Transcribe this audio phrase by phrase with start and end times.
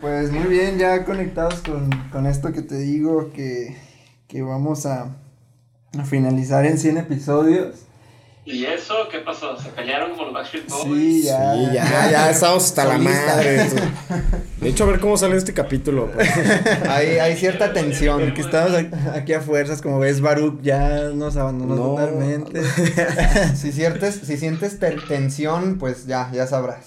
[0.00, 3.76] Pues muy bien, ya conectados con, con esto que te digo, que,
[4.28, 5.16] que vamos a,
[5.98, 7.74] a finalizar en 100 episodios.
[8.44, 9.58] ¿Y eso qué pasó?
[9.60, 10.84] ¿Se pelearon como los Backstreet Boys?
[10.84, 11.54] Sí, ya.
[11.54, 13.66] Sí, ya, ya estamos hasta la madre.
[14.60, 16.10] De hecho, a ver cómo sale este capítulo.
[16.12, 16.28] pues.
[16.88, 18.72] Hay, hay cierta tensión, que estamos
[19.14, 21.82] aquí a fuerzas, como ves, Baruch ya nos abandonó No.
[21.96, 22.62] totalmente.
[23.56, 26.86] si, sientes, si sientes tensión, pues ya, ya sabrás.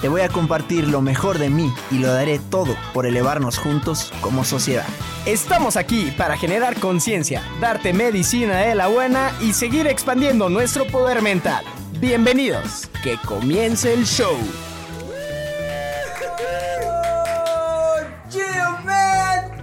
[0.00, 4.10] Te voy a compartir lo mejor de mí y lo daré todo por elevarnos juntos
[4.22, 4.86] como sociedad.
[5.26, 11.20] Estamos aquí para generar conciencia, darte medicina de la buena y seguir expandiendo nuestro poder
[11.20, 11.66] mental.
[12.00, 14.38] Bienvenidos, que comience el show.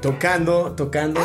[0.01, 1.19] Tocando, tocando,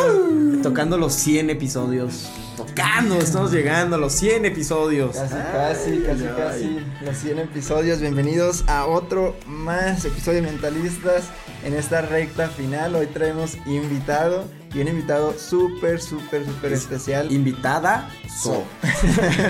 [0.62, 2.30] tocando los 100 episodios.
[2.74, 5.16] Tocando, estamos llegando a los 100 episodios.
[5.16, 6.86] Casi, casi, casi, casi.
[7.04, 8.00] Los 100 episodios.
[8.00, 11.24] Bienvenidos a otro más episodio de Mentalistas.
[11.66, 17.30] En esta recta final, hoy traemos invitado y un invitado súper, súper, súper especial.
[17.30, 18.08] Invitada,
[18.42, 18.64] so.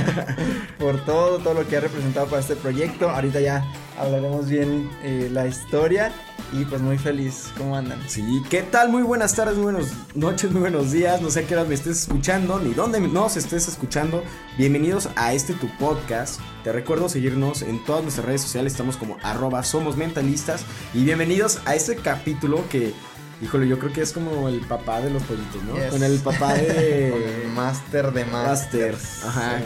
[0.80, 3.08] por todo, todo lo que ha representado para este proyecto.
[3.08, 3.64] Ahorita ya
[4.00, 6.10] hablaremos bien eh, la historia
[6.52, 7.50] y pues muy feliz.
[7.56, 7.98] ¿Cómo andan?
[8.08, 8.90] Sí, ¿qué tal?
[8.90, 11.20] Muy buenas tardes, muy buenas noches, muy buenos días.
[11.22, 14.22] No sé a qué hora me estés escuchando, ni dónde nos estés escuchando.
[14.58, 16.40] Bienvenidos a este tu podcast.
[16.62, 18.74] Te recuerdo seguirnos en todas nuestras redes sociales.
[18.74, 20.64] Estamos como arroba somos mentalistas.
[20.92, 22.92] Y bienvenidos a este capítulo que,
[23.40, 25.74] híjole, yo creo que es como el papá de los pollitos, ¿no?
[25.74, 25.86] Yes.
[25.86, 27.10] Con el papá de...
[27.12, 29.24] Con el máster de Master, masters.
[29.24, 29.60] ajá.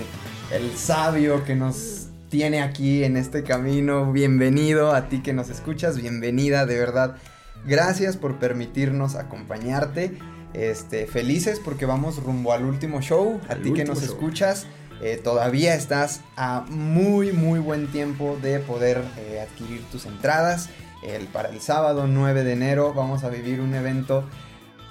[0.52, 1.95] El sabio que nos
[2.36, 4.12] tiene aquí en este camino.
[4.12, 7.16] Bienvenido a ti que nos escuchas, bienvenida, de verdad.
[7.64, 10.18] Gracias por permitirnos acompañarte.
[10.52, 13.40] Este, felices porque vamos rumbo al último show.
[13.48, 14.08] A ti que nos show.
[14.08, 14.66] escuchas,
[15.00, 20.68] eh, todavía estás a muy, muy buen tiempo de poder eh, adquirir tus entradas.
[21.02, 24.28] El, para el sábado 9 de enero vamos a vivir un evento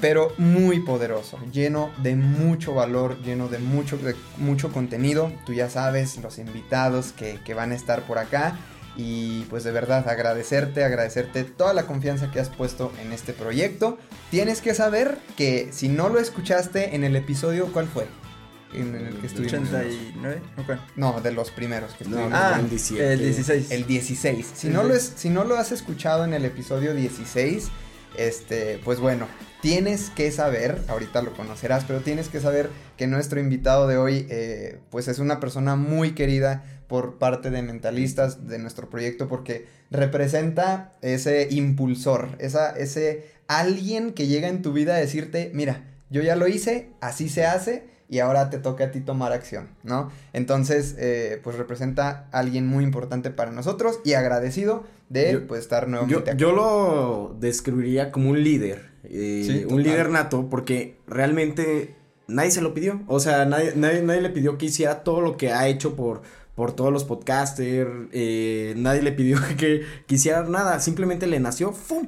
[0.01, 5.31] pero muy poderoso, lleno de mucho valor, lleno de mucho, de mucho contenido.
[5.45, 8.57] Tú ya sabes los invitados que, que van a estar por acá.
[8.97, 13.97] Y pues de verdad agradecerte, agradecerte toda la confianza que has puesto en este proyecto.
[14.31, 18.07] Tienes que saber que si no lo escuchaste en el episodio, ¿cuál fue?
[18.73, 19.53] En el que estuvimos.
[19.69, 20.81] 89, ¿o cuál?
[20.95, 22.29] No, de los primeros que estuvimos.
[22.31, 23.13] no, Ah, el 17.
[23.13, 23.71] El 16.
[23.71, 24.45] el 16.
[24.53, 24.87] Si Sí, no, sí.
[24.87, 27.67] lo es, si no lo has escuchado en el episodio 16,
[28.17, 29.27] este, pues bueno,
[29.65, 34.27] tienes que saber, ahorita lo conocerás, pero tienes que saber que nuestro invitado de hoy,
[34.29, 39.65] eh, pues es una persona muy querida por parte de mentalistas de nuestro proyecto porque
[39.89, 46.21] representa ese impulsor, esa, ese alguien que llega en tu vida a decirte, mira, yo
[46.21, 50.11] ya lo hice, así se hace y ahora te toca a ti tomar acción, ¿no?
[50.31, 55.61] Entonces, eh, pues representa a alguien muy importante para nosotros y agradecido de Yo- pues
[55.61, 56.39] estar Yo, nuevamente aquí.
[56.39, 58.93] yo lo describiría como un líder.
[59.09, 59.83] Eh, Sí, un total.
[59.83, 61.95] líder nato porque realmente
[62.27, 63.01] nadie se lo pidió.
[63.07, 66.21] O sea, nadie, nadie, nadie le pidió que hiciera todo lo que ha hecho por,
[66.55, 67.89] por todos los podcasters.
[68.11, 70.79] eh, nadie le pidió que, que hiciera nada.
[70.79, 71.71] Simplemente le nació.
[71.71, 72.07] ¡Fum!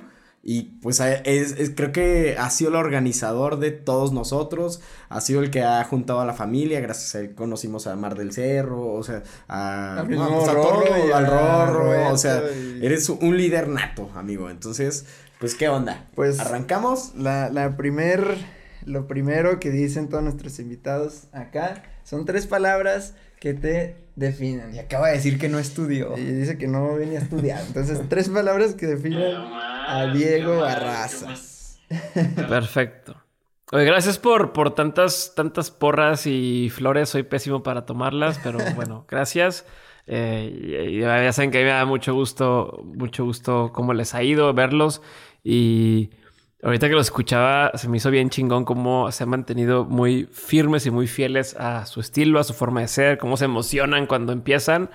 [0.50, 4.80] Y pues es, es- creo que ha sido el organizador de todos nosotros,
[5.10, 8.16] ha sido el que ha juntado a la familia, gracias a él conocimos a Mar
[8.16, 12.42] del Cerro, o sea, a, no, pues a Rorro al Rorro, Roberto o sea,
[12.82, 15.06] eres un líder nato, amigo, entonces,
[15.40, 16.08] pues, ¿qué onda?
[16.16, 17.14] Pues- ¿Arrancamos?
[17.16, 18.38] La, la primer,
[18.86, 24.74] lo primero que dicen todos nuestros invitados acá son tres palabras que te definen.
[24.74, 26.18] Y acaba de decir que no estudió.
[26.18, 27.62] Y dice que no venía a estudiar.
[27.68, 31.80] Entonces, tres palabras que definen a Diego Barrazas.
[32.36, 33.16] Perfecto.
[33.72, 37.10] Oye, gracias por, por tantas, tantas porras y flores.
[37.10, 39.66] Soy pésimo para tomarlas, pero bueno, gracias.
[40.08, 44.24] Eh, ya saben que a mí me da mucho gusto, mucho gusto cómo les ha
[44.24, 45.02] ido verlos.
[45.44, 46.10] Y
[46.64, 50.86] ahorita que los escuchaba, se me hizo bien chingón cómo se han mantenido muy firmes
[50.86, 54.34] y muy fieles a su estilo, a su forma de ser, cómo se emocionan cuando
[54.34, 54.90] empiezan,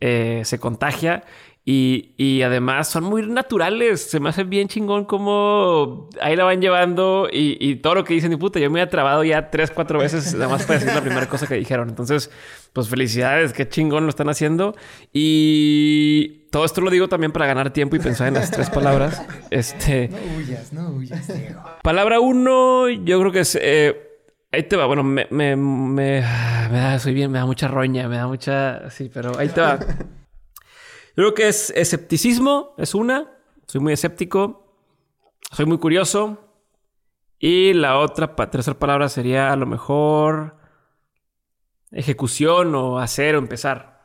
[0.00, 1.24] eh, se contagia.
[1.66, 4.02] Y, y además son muy naturales.
[4.02, 8.12] Se me hace bien chingón cómo ahí la van llevando y, y todo lo que
[8.12, 8.30] dicen.
[8.32, 11.00] Y puta, yo me he trabado ya tres, cuatro veces nada más para decir la
[11.00, 11.88] primera cosa que dijeron.
[11.88, 12.30] Entonces,
[12.74, 14.74] pues felicidades, qué chingón lo están haciendo.
[15.12, 19.24] Y todo esto lo digo también para ganar tiempo y pensar en las tres palabras.
[19.50, 21.62] Este, No huyas, no huyas, Diego.
[21.82, 23.58] palabra uno, yo creo que es.
[23.60, 23.96] eh,
[24.52, 24.84] ahí te va.
[24.84, 26.20] Bueno, me, me, me,
[26.70, 28.90] me da, soy bien, me da mucha roña, me da mucha.
[28.90, 29.78] Sí, pero ahí te va.
[31.16, 33.30] Yo creo que es escepticismo, es una.
[33.66, 34.76] Soy muy escéptico.
[35.52, 36.38] Soy muy curioso.
[37.38, 40.56] Y la otra, pa- tercera palabra sería a lo mejor
[41.92, 44.02] ejecución o hacer o empezar.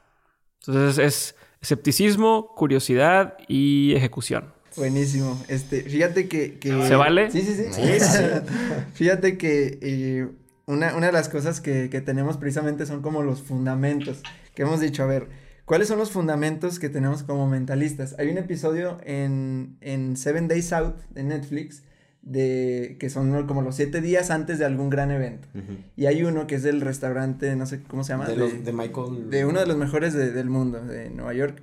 [0.62, 4.54] Entonces es escepticismo, curiosidad y ejecución.
[4.76, 5.42] Buenísimo.
[5.48, 7.32] Este, fíjate que, que- ¿Se vale?
[7.32, 7.82] Sí, sí, sí.
[8.94, 10.28] fíjate que eh,
[10.68, 14.22] una, una de las cosas que, que tenemos precisamente son como los fundamentos.
[14.54, 15.28] Que hemos dicho, a ver,
[15.69, 18.16] ¿cuáles son los fundamentos que tenemos como mentalistas?
[18.19, 21.83] Hay un episodio en, en Seven Days Out de Netflix.
[22.21, 25.48] De, que son como los siete días antes de algún gran evento.
[25.95, 28.27] Y hay uno que es del restaurante, no sé cómo se llama.
[28.27, 29.30] De, los- de Michael.
[29.30, 31.62] de uno de los mejores de- del mundo, de Nueva York.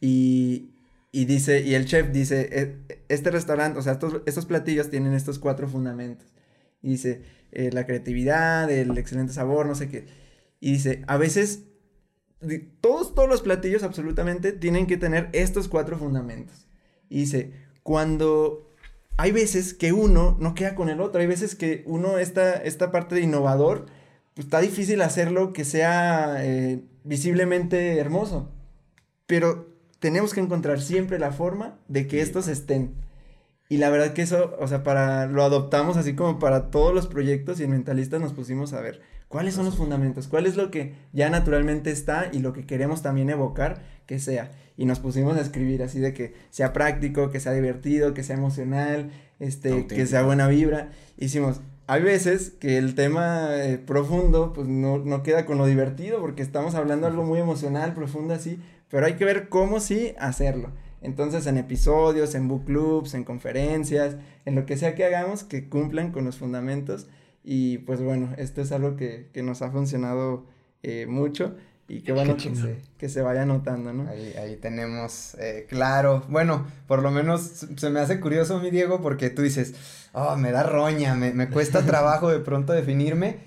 [0.00, 0.70] Y,
[1.12, 5.12] y dice, y el chef dice, "E- este restaurante, o sea, estos, estos platillos tienen
[5.12, 6.26] estos cuatro fundamentos.
[6.82, 7.22] Y dice,
[7.52, 10.06] eh, la creatividad, el excelente sabor, no sé qué.
[10.60, 11.64] Y dice, a veces,
[12.80, 16.66] todos, todos los platillos absolutamente tienen que tener estos cuatro fundamentos.
[17.08, 17.52] Y dice,
[17.82, 18.70] cuando
[19.16, 22.90] hay veces que uno no queda con el otro, hay veces que uno, esta, esta
[22.90, 23.86] parte de innovador,
[24.34, 28.50] pues está difícil hacerlo que sea eh, visiblemente hermoso.
[29.26, 32.94] Pero tenemos que encontrar siempre la forma de que estos estén.
[33.68, 37.06] Y la verdad que eso, o sea, para lo adoptamos así como para todos los
[37.06, 40.72] proyectos y en Mentalistas nos pusimos a ver cuáles son los fundamentos, cuál es lo
[40.72, 44.50] que ya naturalmente está y lo que queremos también evocar que sea.
[44.76, 48.34] Y nos pusimos a escribir así de que sea práctico, que sea divertido, que sea
[48.34, 50.06] emocional, este, que Auténtico.
[50.08, 50.90] sea buena vibra.
[51.16, 56.20] Hicimos, hay veces que el tema eh, profundo pues no, no queda con lo divertido
[56.20, 60.72] porque estamos hablando algo muy emocional, profundo así, pero hay que ver cómo sí hacerlo.
[61.02, 65.68] Entonces en episodios, en book clubs, en conferencias, en lo que sea que hagamos que
[65.68, 67.06] cumplan con los fundamentos
[67.42, 70.44] y pues bueno, esto es algo que, que nos ha funcionado
[70.82, 71.54] eh, mucho
[71.90, 74.08] y qué bueno que se, que se vaya notando, ¿no?
[74.08, 79.00] Ahí, ahí tenemos, eh, claro, bueno, por lo menos se me hace curioso, mi Diego,
[79.00, 79.74] porque tú dices,
[80.12, 83.38] oh, me da roña, me, me cuesta trabajo de pronto definirme.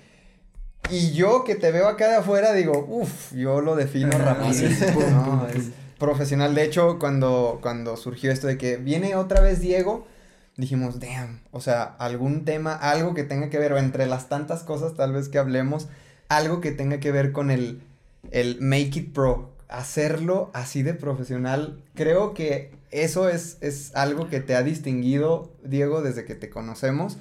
[0.90, 5.48] Y yo que te veo acá de afuera digo, uff, yo lo defino rapidísimo, ¿no?
[5.48, 6.54] Es profesional.
[6.54, 10.06] De hecho, cuando, cuando surgió esto de que viene otra vez Diego,
[10.56, 14.62] dijimos, damn, o sea, algún tema, algo que tenga que ver, o entre las tantas
[14.62, 15.88] cosas tal vez que hablemos,
[16.28, 17.82] algo que tenga que ver con el,
[18.30, 21.82] el make it pro, hacerlo así de profesional.
[21.94, 27.18] Creo que eso es, es algo que te ha distinguido, Diego, desde que te conocemos.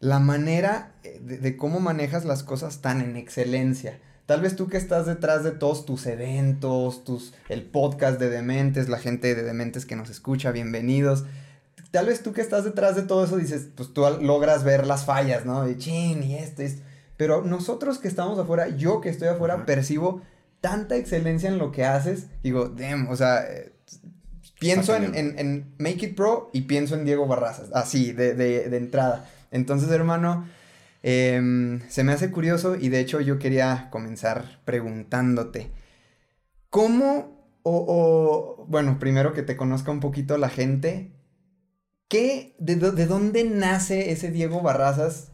[0.00, 3.98] La manera eh, de, de cómo manejas las cosas tan en excelencia.
[4.24, 8.88] Tal vez tú que estás detrás de todos tus eventos, tus, el podcast de Dementes,
[8.88, 11.24] la gente de Dementes que nos escucha, bienvenidos.
[11.90, 15.04] Tal vez tú que estás detrás de todo eso dices, pues tú logras ver las
[15.04, 15.64] fallas, ¿no?
[15.64, 16.82] De chin y esto, y esto.
[17.16, 20.22] Pero nosotros que estamos afuera, yo que estoy afuera, percibo
[20.60, 22.26] tanta excelencia en lo que haces.
[22.42, 23.72] Digo, damn, o sea, eh,
[24.58, 28.68] pienso en, en- en Make It Pro y pienso en Diego Barrazas, así, de, de-
[28.68, 29.28] de entrada.
[29.50, 30.46] Entonces, hermano,
[31.02, 35.70] em, se me hace curioso y de hecho yo quería comenzar preguntándote,
[36.68, 37.84] ¿cómo, o,
[38.58, 41.10] o, bueno, primero que te conozca un poquito la gente,
[42.10, 45.28] ¿qué, de, dó- de dónde nace ese Diego Barrazas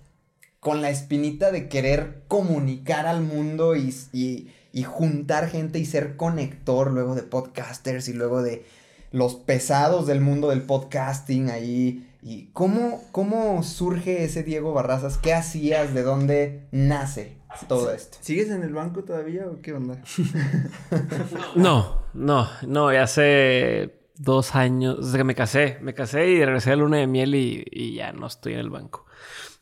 [0.61, 6.17] con la espinita de querer comunicar al mundo y, y- y juntar gente y ser
[6.17, 8.65] conector luego de podcasters y luego de
[9.11, 12.07] los pesados del mundo del podcasting ahí?
[12.23, 15.17] ¿Y cómo, cómo surge ese Diego Barrazas?
[15.17, 15.95] ¿Qué hacías?
[15.95, 17.37] ¿De dónde nace
[17.69, 18.19] todo esto?
[18.21, 20.03] ¿Sigues en el banco todavía o qué onda?
[21.55, 26.73] No, no, no, ya hace dos años, desde que me casé, me casé y regresé
[26.73, 29.07] a luna de miel y, ya no estoy en el banco.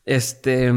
[0.04, 0.73] Este,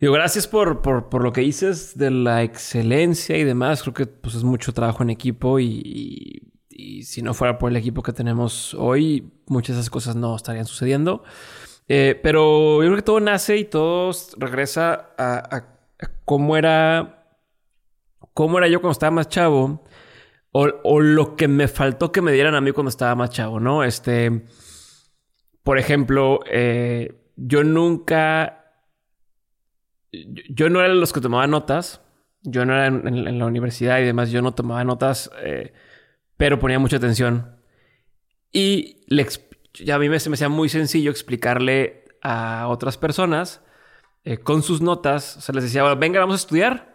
[0.00, 3.82] digo, gracias por, por, por lo que dices de la excelencia y demás.
[3.82, 6.46] Creo que pues es mucho trabajo en equipo y
[7.02, 10.66] si no fuera por el equipo que tenemos hoy, muchas de esas cosas no estarían
[10.66, 11.22] sucediendo.
[11.88, 15.56] Eh, pero yo creo que todo nace y todo regresa a, a-
[16.02, 17.26] a cómo era.
[18.32, 19.84] cómo era yo cuando estaba más chavo.
[20.52, 23.84] O, lo que me faltó que me dieran a mí cuando estaba más chavo, ¿no?
[23.84, 24.46] Este.
[25.62, 28.56] Por ejemplo, eh, yo nunca.
[30.12, 32.00] Yo, no era de los que tomaba notas.
[32.42, 34.30] Yo no era en, la universidad y demás.
[34.30, 35.72] Yo no tomaba notas, eh,
[36.36, 37.56] pero ponía mucha atención.
[38.50, 39.04] Y
[39.74, 43.62] ya a mí me, me hacía muy sencillo explicarle a otras personas
[44.24, 45.36] eh, con sus notas.
[45.36, 46.89] O sea, les decía, "Bueno, venga, vamos a estudiar.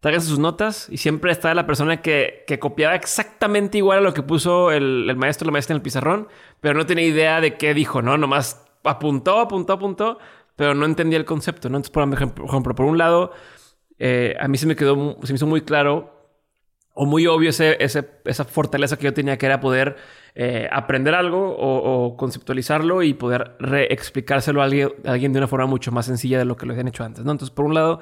[0.00, 0.88] Tráiganse sus notas.
[0.90, 5.08] Y siempre estaba la persona que, que copiaba exactamente igual a lo que puso el,
[5.10, 6.28] el maestro o la maestra en el pizarrón,
[6.60, 8.16] pero no tenía idea de qué dijo, ¿no?
[8.18, 10.18] Nomás apuntó, apuntó, apuntó,
[10.56, 11.76] pero no entendía el concepto, ¿no?
[11.78, 12.02] Entonces, por
[12.48, 13.32] ejemplo, por, un lado,
[13.98, 16.14] eh, a mí se me quedó, se me hizo muy claro
[16.94, 19.96] o muy obvio ese, ese- esa fortaleza que yo tenía, que era poder
[20.34, 25.46] eh, aprender algo o, o conceptualizarlo y poder reexplicárselo a alguien, a alguien de una
[25.48, 27.24] forma mucho más sencilla de lo que lo habían hecho antes.
[27.24, 27.30] ¿no?
[27.32, 28.00] Entonces, por un lado,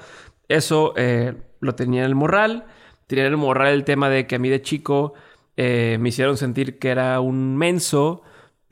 [0.49, 2.65] eso eh, lo tenía en el morral.
[3.07, 5.15] Tenía en el morral el tema de que a mí de chico
[5.57, 8.23] eh, me hicieron sentir que era un menso.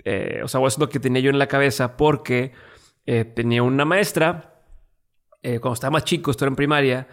[0.05, 2.53] eh, o sea, eso es lo que tenía yo en la cabeza porque
[3.07, 4.51] eh, tenía una maestra
[5.61, 7.07] cuando estaba más chico, esto era en primaria,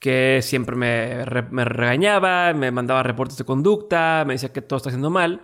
[0.00, 4.78] que siempre me, re- me regañaba, me mandaba reportes de conducta, me decía que todo
[4.78, 5.42] está haciendo mal,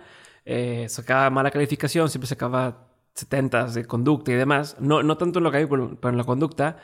[0.87, 5.51] sacaba mala calificación, siempre sacaba 70 de conducta y demás, no, no tanto en lo
[5.51, 6.77] que hay, pero en la conducta.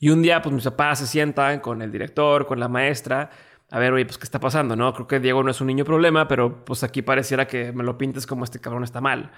[0.00, 3.30] Y un día, pues mis papás se sientan con el director, con la maestra,
[3.70, 4.92] a ver, oye, pues qué está pasando, ¿no?
[4.94, 7.96] Creo que Diego no es un niño problema, pero pues aquí pareciera que me lo
[7.98, 9.30] pintes como este cabrón está mal.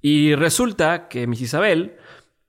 [0.00, 1.96] Y resulta que Miss Isabel,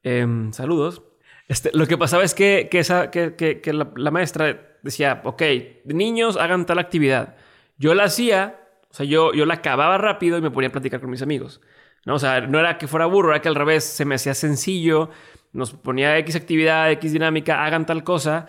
[0.03, 1.03] em, saludos,
[1.47, 5.41] este, lo que pasaba es que, que, la maestra decía, ok,
[5.85, 7.35] niños hagan tal actividad.
[7.77, 8.59] Yo la hacía,
[8.91, 11.61] o sea, yo, yo la acababa rápido y me ponía a platicar con mis amigos.
[12.05, 12.15] ¿no?
[12.15, 15.09] O sea, no era que fuera burro, era que al revés se me hacía sencillo,
[15.53, 18.47] nos ponía X actividad, X dinámica, hagan tal cosa,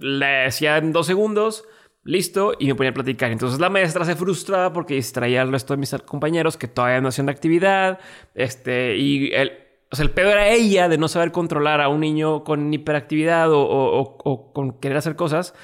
[0.00, 1.64] la hacía en dos segundos,
[2.04, 3.30] listo, y me ponía a platicar.
[3.32, 7.08] Entonces la maestra se frustraba porque distraía al resto de mis compañeros que todavía no
[7.08, 7.98] hacían la actividad,
[8.34, 9.52] este, y el,
[9.90, 13.50] o sea, el pedo era ella de no saber controlar a un niño con hiperactividad
[13.52, 15.54] o, o- o- o con querer hacer cosas.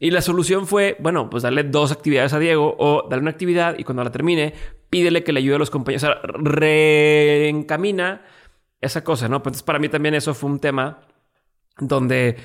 [0.00, 3.78] Y la solución fue, bueno, pues darle dos actividades a Diego o darle una actividad
[3.78, 4.52] y cuando la termine,
[4.90, 6.02] pídele que le ayude a los compañeros.
[6.02, 8.22] O sea, reencamina
[8.84, 9.42] esa cosa, ¿no?
[9.42, 11.00] Pues entonces para mí también eso fue un tema
[11.78, 12.36] donde...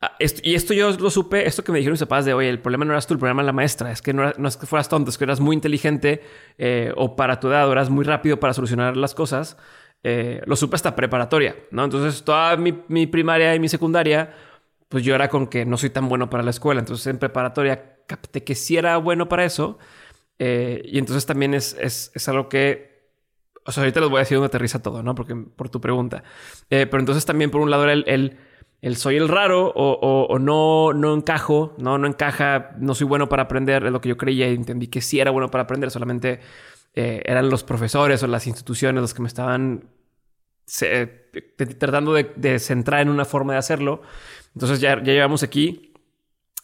[0.00, 2.60] ah, y esto yo lo supe, esto que me dijeron mis papás de, oye, el
[2.60, 4.88] problema no eras tú, el problema era la maestra, es que no, es que fueras
[4.88, 6.22] tonto, es que eras muy inteligente
[6.58, 9.56] eh, o para tu edad, eras muy rápido para solucionar las cosas.
[10.02, 11.84] Eh, lo supe hasta preparatoria, ¿no?
[11.84, 14.34] Entonces toda mi, mi primaria y mi secundaria,
[14.88, 17.96] pues yo era con que no soy tan bueno para la escuela, entonces en preparatoria
[18.06, 19.78] capté que sí era bueno para eso.
[20.38, 22.93] eh, y entonces también es, es, es algo que
[23.64, 25.14] o sea, ahorita les voy a decir dónde aterriza todo, ¿no?
[25.14, 26.22] Porque por tu pregunta.
[26.70, 28.38] Eh, pero entonces también por un lado era el,
[28.82, 33.44] el, soy el raro o, no, no encajo, no, no encaja, no soy bueno para
[33.44, 36.40] aprender, es lo que yo creía y entendí que sí era bueno para aprender, solamente
[36.94, 39.88] eh, eran los profesores o las instituciones los que me estaban
[41.78, 44.02] tratando de, de centrar en una forma de hacerlo.
[44.54, 45.93] Entonces ya, ya llevamos aquí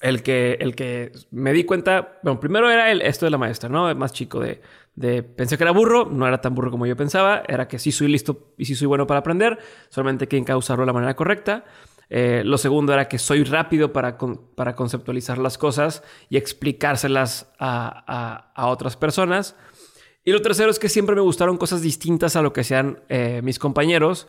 [0.01, 3.69] el que, el que me di cuenta, bueno, primero era el, esto de la maestra,
[3.69, 3.95] ¿no?
[3.95, 4.61] Más chico de,
[4.95, 7.93] de, pensé que era burro, no era tan burro como yo pensaba, era que sí
[7.93, 9.59] soy listo y sí soy bueno para aprender,
[9.91, 11.65] solamente que usarlo de la manera correcta.
[12.13, 17.53] Eh, lo segundo era que soy rápido para, con- para conceptualizar las cosas y explicárselas
[17.59, 19.55] a, a- a otras personas.
[20.25, 23.41] Y lo tercero es que siempre me gustaron cosas distintas a lo que hacían eh,
[23.43, 24.29] mis compañeros.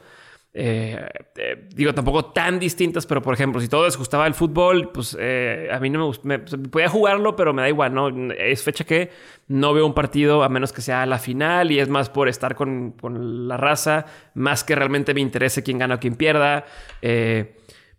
[0.53, 0.99] Eh,
[1.37, 5.15] eh, digo, tampoco tan distintas, pero por ejemplo, si todos les gustaba el fútbol, pues
[5.19, 6.69] eh, a mí no me gusta.
[6.69, 8.09] podía jugarlo, pero me da igual, ¿no?
[8.33, 9.11] Es fecha que
[9.47, 12.55] no veo un partido a menos que sea la final y es más por estar
[12.55, 16.65] con, con la raza, más que realmente me interese quién gana o quién pierda.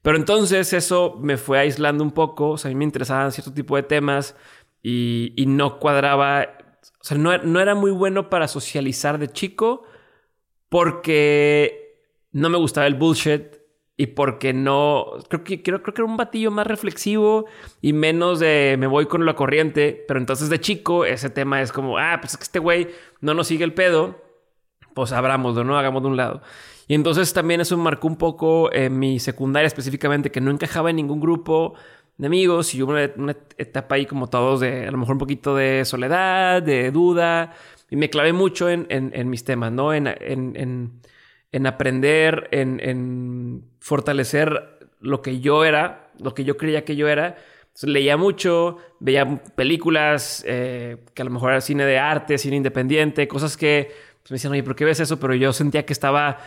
[0.03, 2.51] Pero entonces eso me fue aislando un poco.
[2.51, 4.37] O sea, a mí me interesaban cierto tipo de temas
[4.83, 6.49] y, y no cuadraba.
[7.01, 9.85] O sea, no, no era muy bueno para socializar de chico
[10.69, 11.82] porque
[12.33, 13.62] no me gustaba el bullshit
[13.97, 15.07] y porque no.
[15.29, 17.47] Creo que, creo, creo que era un batillo más reflexivo
[17.81, 20.05] y menos de me voy con la corriente.
[20.09, 22.89] Pero entonces de chico, ese tema es como, ah, pues es que este güey
[23.21, 24.21] no nos sigue el pedo.
[24.95, 25.79] Pues abrámoslo, ¿no?
[25.79, 26.43] Hagamos de un lado.
[26.89, 30.97] Y entonces también eso marcó un poco en mi secundaria específicamente, que no encajaba en
[30.97, 31.75] ningún grupo
[32.19, 35.19] de amigos y hubo una, una etapa ahí como todos de a lo mejor un
[35.19, 37.55] poquito de soledad, de duda.
[37.89, 39.95] Y me clavé mucho en, mis temas, ¿no?
[39.95, 40.09] En-
[41.53, 46.97] en- en aprender, en, en fortalecer lo que yo era, lo que yo creía que
[46.97, 47.37] yo era.
[47.83, 53.27] Leía mucho, veía películas, eh, que a lo mejor era cine de arte, cine independiente,
[53.29, 53.91] cosas que
[54.23, 55.19] pues, me decían, oye, ¿por qué ves eso?
[55.19, 56.39] Pero yo sentía que estaba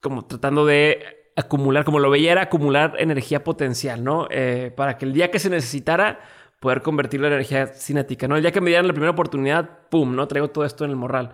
[0.00, 4.28] como tratando de acumular, como lo veía, era acumular energía potencial, ¿no?
[4.30, 6.20] Eh, para que el día que se necesitara
[6.60, 8.36] poder convertirlo en energía cinética, ¿no?
[8.36, 10.26] El día que me dieran la primera oportunidad, ¡pum!, ¿no?
[10.28, 11.32] Traigo todo esto en el morral.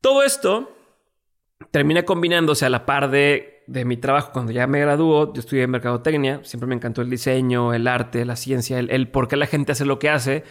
[0.00, 0.76] Todo esto
[1.70, 4.32] termina combinándose a la par de, de mi trabajo.
[4.32, 8.24] Cuando ya me graduó, yo estudié en mercadotecnia, siempre me encantó el diseño, el arte,
[8.24, 10.44] la ciencia, el, por qué la gente hace lo que hace.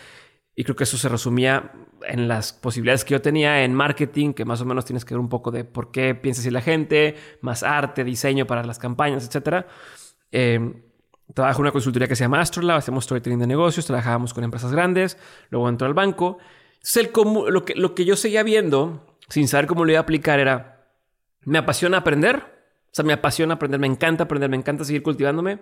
[0.55, 1.71] Y creo que eso se resumía
[2.07, 5.19] en las posibilidades que yo tenía en marketing, que más o menos tienes que ver
[5.19, 9.27] un poco de por qué piensa así la gente, más arte, diseño para las campañas,
[9.27, 9.65] etc.
[10.31, 10.59] Eh,
[11.33, 14.71] trabajo en una consultoría que se llama Astrolab, hacemos storytelling de negocios, trabajábamos con empresas
[14.71, 15.17] grandes,
[15.49, 16.39] luego entró al banco.
[16.75, 17.11] Entonces, el
[17.53, 20.76] lo, que, lo que yo seguía viendo, sin saber cómo lo iba a aplicar, era,
[21.41, 25.59] me apasiona aprender, o sea, me apasiona aprender, me encanta aprender, me encanta seguir cultivándome,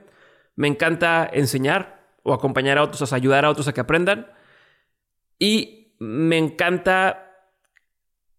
[0.56, 4.28] me encanta enseñar o acompañar a otros, o sea, ayudar a otros a que aprendan.
[5.38, 7.32] Y me encanta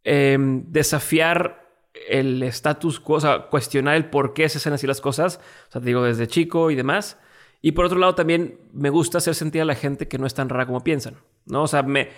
[0.05, 1.67] eh, desafiar
[2.09, 5.73] el status quo, o sea, cuestionar el por qué se hacen así las cosas, o
[5.73, 7.19] sea, te digo, desde chico y demás.
[7.63, 10.35] Y por otro lado, también me gusta hacer sentir a la gente que no es
[10.35, 11.17] tan rara como piensan,
[11.47, 11.63] ¿no?
[11.63, 12.11] O sea, me,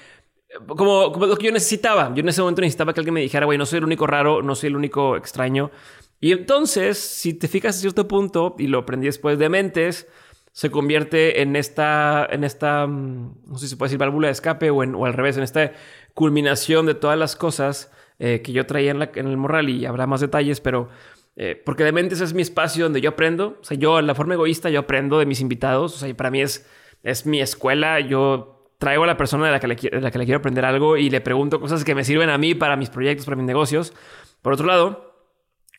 [0.67, 2.13] como, como lo que yo necesitaba.
[2.15, 4.43] Yo en ese momento necesitaba que alguien me dijera, güey, no soy el único raro,
[4.43, 5.71] no soy el único extraño.
[6.21, 10.09] Y entonces, si te fijas a cierto punto, y lo aprendí después de Mentes,
[10.53, 14.33] se convierte en esta, en esta, mm, no sé si se puede decir válvula de
[14.33, 15.73] escape o, en, o al revés, en esta
[16.15, 19.87] culminación de todas las cosas eh, que yo traía en, la, en, el morral y
[19.87, 20.89] habrá más detalles, pero
[21.37, 23.59] eh, porque de mente ese es mi espacio donde yo aprendo.
[23.61, 25.95] O sea, yo, la forma egoísta, yo aprendo de mis invitados.
[25.95, 26.69] O sea, para mí es,
[27.05, 28.01] es mi escuela.
[28.01, 30.65] Yo traigo a la persona de la, que le, de la que le quiero aprender
[30.65, 33.47] algo y le pregunto cosas que me sirven a mí para mis proyectos, para mis
[33.47, 33.93] negocios.
[34.41, 35.09] Por otro lado,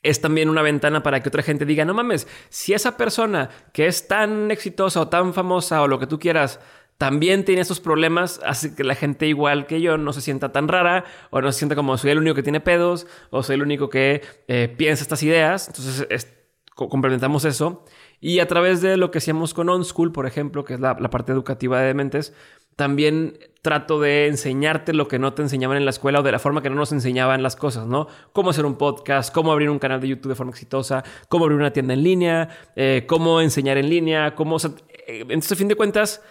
[0.03, 3.87] es también una ventana para que otra gente diga, no mames, si esa persona que
[3.87, 6.59] es tan exitosa o tan famosa o lo que tú quieras,
[6.97, 10.67] también tiene esos problemas, hace que la gente igual que yo no se sienta tan
[10.67, 13.61] rara o no se sienta como soy el único que tiene pedos o soy el
[13.61, 15.69] único que eh, piensa estas ideas.
[15.69, 16.33] Entonces es,
[16.75, 17.85] complementamos eso.
[18.21, 20.95] Y a través de lo que hacíamos con On School, por ejemplo, que es la,
[20.97, 22.33] parte educativa de Dementes,
[22.75, 26.39] también trato de enseñarte lo que no te enseñaban en la escuela o de la
[26.39, 28.07] forma que no nos enseñaban las cosas, ¿no?
[28.31, 31.59] Cómo hacer un podcast, cómo abrir un canal de YouTube de forma exitosa, cómo abrir
[31.59, 34.55] una tienda en línea, eh, cómo enseñar en línea, cómo...
[34.55, 34.59] O
[35.07, 36.21] eh, entonces, a fin de cuentas,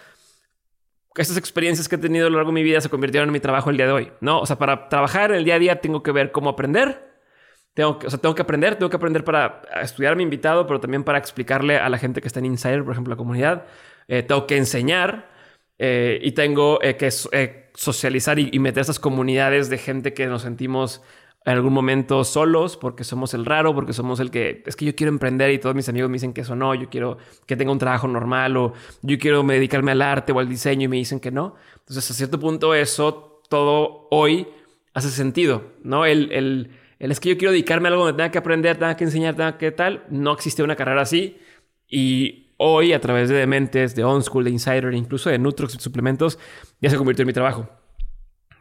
[1.15, 3.39] estas experiencias que he tenido a lo largo de mi vida se convirtieron en mi
[3.39, 4.39] trabajo el día de hoy, ¿no?
[4.39, 7.08] O sea, para trabajar el día a día tengo que ver cómo aprender,
[7.79, 10.67] tengo que, o sea, tengo que aprender, tengo que aprender para estudiar a mi invitado,
[10.67, 13.67] pero también para explicarle a la gente que está en Insider, por ejemplo, la comunidad.
[14.09, 15.29] Eh, tengo que enseñar,
[15.77, 20.27] eh, y tengo eh, que eh, socializar y, y, meter esas comunidades de gente que
[20.27, 21.01] nos sentimos
[21.45, 24.93] en algún momento solos porque somos el raro, porque somos el que es que yo
[24.93, 27.71] quiero emprender y todos mis amigos me dicen que eso no, yo quiero que tenga
[27.71, 31.21] un trabajo normal o yo quiero dedicarme al arte o al diseño y me dicen
[31.21, 31.55] que no.
[31.77, 34.49] Entonces, a cierto punto, eso todo hoy
[34.93, 36.05] hace sentido, ¿no?
[36.05, 38.95] El, el, el es que yo quiero dedicarme a algo donde tenga que aprender, tenga
[38.95, 40.03] que enseñar, tenga que tal.
[40.09, 41.37] No existe una carrera así
[41.87, 46.37] y hoy a través de Dementes, de OnSchool, de Insider, incluso de Nutrox y suplementos,
[46.81, 47.69] ya se convirtió en mi trabajo.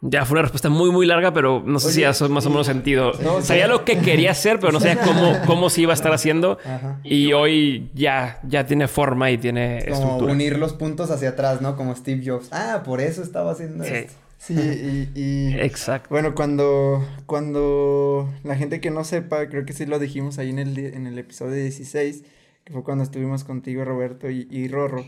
[0.01, 2.51] Ya fue una respuesta muy, muy larga, pero no sé Oye, si eso más o
[2.51, 3.11] menos sentido.
[3.21, 6.13] No, sabía lo que quería hacer, pero no sabía cómo, cómo se iba a estar
[6.13, 6.57] haciendo.
[6.65, 7.01] Ajá.
[7.03, 10.33] Y hoy ya, ya tiene forma y tiene Como estructura.
[10.33, 11.75] unir los puntos hacia atrás, ¿no?
[11.75, 12.49] Como Steve Jobs.
[12.53, 13.93] Ah, por eso estaba haciendo Sí.
[13.93, 14.13] esto.
[14.39, 14.55] Sí,
[15.15, 16.09] y, y- Exacto.
[16.11, 20.59] Bueno, cuando, cuando la gente que no sepa, creo que sí lo dijimos ahí en
[20.59, 22.23] el, en el episodio 16,
[22.65, 25.05] que fue cuando estuvimos contigo, Roberto y, y Rorro,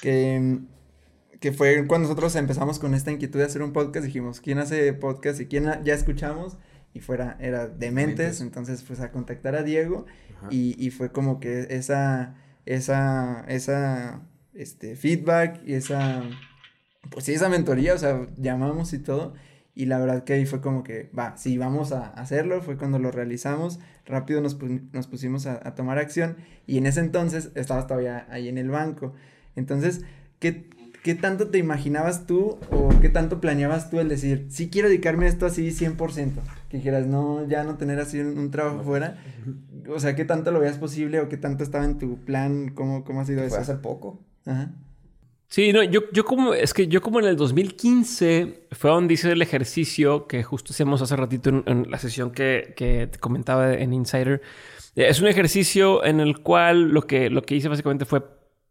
[0.00, 0.58] que,
[1.40, 4.92] que fue cuando nosotros empezamos con esta inquietud de hacer un podcast, dijimos, ¿quién hace
[4.92, 6.56] podcast y quién ya escuchamos?
[6.94, 7.78] Y fuera, era Dementes,
[8.38, 8.40] Dementes.
[8.42, 10.04] entonces pues a contactar a Diego
[10.50, 12.34] y, y fue como que esa,
[12.66, 14.20] esa, esa,
[14.54, 16.22] este, feedback y esa,
[17.10, 19.34] pues sí, esa mentoría, o sea, llamamos y todo.
[19.74, 22.60] Y la verdad que ahí fue como que, va, sí, vamos a hacerlo.
[22.60, 23.80] Fue cuando lo realizamos.
[24.04, 24.58] Rápido nos,
[24.92, 26.36] nos pusimos a, a tomar acción.
[26.66, 29.14] Y en ese entonces estabas todavía ahí en el banco.
[29.56, 30.02] Entonces,
[30.40, 30.68] ¿qué,
[31.02, 35.24] ¿qué tanto te imaginabas tú o qué tanto planeabas tú el decir, sí quiero dedicarme
[35.26, 36.32] a esto así 100%?
[36.68, 39.16] Que dijeras, no, ya no tener así un, un trabajo fuera.
[39.88, 42.72] O sea, ¿qué tanto lo veías posible o qué tanto estaba en tu plan?
[42.74, 43.58] ¿Cómo, cómo ha sido Fue eso?
[43.58, 44.20] hace poco.
[44.44, 44.72] Ajá.
[45.52, 49.30] Sí, no, yo, yo como, es que yo como en el 2015 fue donde hice
[49.32, 53.74] el ejercicio que justo hacíamos hace ratito en, en la sesión que, que te comentaba
[53.74, 54.40] en Insider.
[54.96, 58.22] Eh, Es un ejercicio en el cual lo que, lo que hice básicamente fue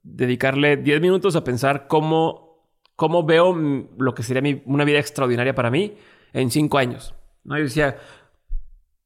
[0.02, 2.66] dedicarle 10 minutos a pensar cómo,
[2.96, 3.54] cómo veo
[4.00, 5.94] lo que sería mi- una vida extraordinaria para mí
[6.34, 7.14] en 5 años.
[7.44, 7.58] ¿no?
[7.60, 8.00] Yo decía,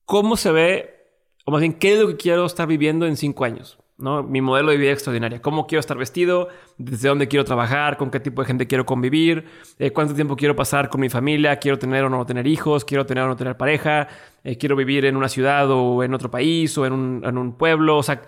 [0.06, 0.96] ¿cómo se ve,
[1.44, 3.78] o más bien, qué es lo que quiero estar viviendo en 5 años?
[3.98, 4.24] ¿No?
[4.24, 5.42] Mi modelo de vida extraordinaria.
[5.42, 6.50] ¿Cómo quiero estar vestido?
[6.78, 7.98] ¿Desde dónde quiero trabajar?
[7.98, 9.46] ¿Con qué tipo de gente quiero convivir?
[9.80, 11.58] Eh, ¿Cuánto tiempo quiero pasar con mi familia?
[11.58, 12.86] ¿Quiero tener o no tener hijos?
[12.86, 14.08] ¿Quiero tener o no tener pareja?
[14.44, 17.58] Eh, ¿Quiero vivir en una ciudad o en otro país o en un, en un
[17.58, 17.98] pueblo?
[17.98, 18.22] O sea,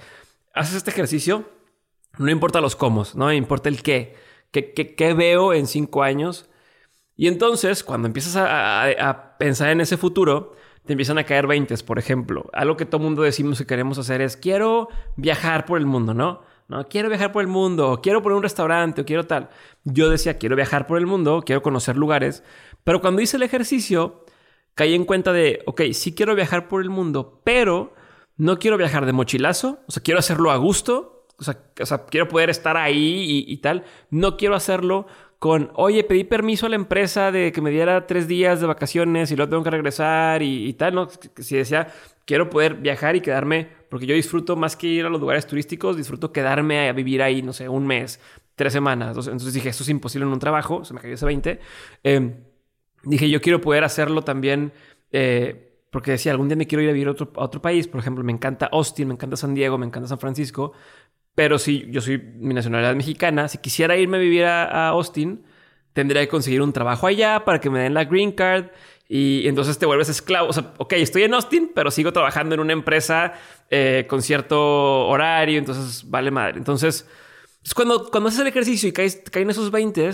[0.54, 1.46] haces este ejercicio,
[2.18, 4.16] no importa los cómo, no importa el qué.
[4.52, 6.50] ¿Qué, qué, qué veo en cinco años?
[7.18, 10.56] Y entonces, cuando empiezas a, pensar en ese futuro,
[10.88, 12.50] te empiezan a caer 20, por ejemplo.
[12.54, 16.42] Algo que todo mundo decimos que queremos hacer es, quiero viajar por el mundo, ¿no?
[16.70, 19.50] No, quiero viajar por el mundo, o quiero poner un restaurante, o quiero tal.
[19.84, 22.44] Yo decía, quiero viajar por el mundo, quiero conocer lugares.
[22.84, 24.26] Pero cuando hice el ejercicio,
[24.74, 27.94] caí en cuenta de, ok, sí quiero viajar por el mundo, pero
[28.38, 32.06] no quiero viajar de mochilazo, o sea, quiero hacerlo a gusto, o sea, o sea,
[32.06, 33.84] quiero poder estar ahí y, y tal.
[34.10, 35.08] No quiero hacerlo
[35.40, 39.32] con, oye, pedí permiso a la empresa de que me diera tres días de vacaciones
[39.32, 41.08] y luego tengo que regresar y, y tal, ¿no?
[41.38, 41.88] Si decía,
[42.26, 45.96] quiero poder viajar y quedarme, porque yo disfruto más que ir a los lugares turísticos,
[45.96, 48.20] disfruto quedarme a vivir ahí, no sé, un mes,
[48.56, 49.10] tres semanas.
[49.10, 51.60] Entonces, dije, esto es imposible en un trabajo, se me cayó ese 20.
[52.04, 52.34] Eh,
[53.04, 54.74] dije, yo quiero poder hacerlo también.
[55.12, 57.88] eh, porque decía, algún día me quiero ir a vivir a otro, a otro país.
[57.88, 60.74] Por ejemplo, me encanta Austin, me encanta San Diego, me encanta San Francisco.
[61.38, 65.46] Pero si yo soy mi nacionalidad mexicana, si quisiera irme a vivir a, Austin,
[65.94, 68.72] tendría que conseguir un trabajo allá para que me den la green card.
[69.08, 70.50] Y entonces te vuelves esclavo.
[70.50, 73.34] O sea, ok, estoy en Austin, pero sigo trabajando en una empresa
[73.70, 75.60] eh, con cierto horario.
[75.60, 76.58] Entonces vale madre.
[76.58, 77.06] Entonces,
[77.62, 80.10] pues cuando, cuando haces el ejercicio y caes, caen esos 20,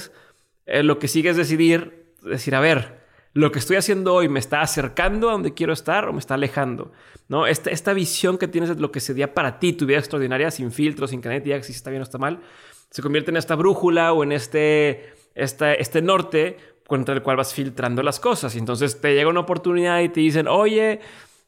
[0.65, 3.02] eh, lo que sigue es decidir, decir, a ver,
[3.33, 6.35] lo que estoy haciendo hoy me está acercando a donde quiero estar o me está
[6.35, 6.91] alejando.
[7.27, 7.47] ¿no?
[7.47, 10.71] Esta, esta visión que tienes de lo que sería para ti tu vida extraordinaria, sin
[10.71, 12.41] filtros, sin que si está bien o está mal,
[12.89, 17.53] se convierte en esta brújula o en este, esta, este norte contra el cual vas
[17.53, 18.55] filtrando las cosas.
[18.55, 20.99] Y entonces te llega una oportunidad y te dicen, oye,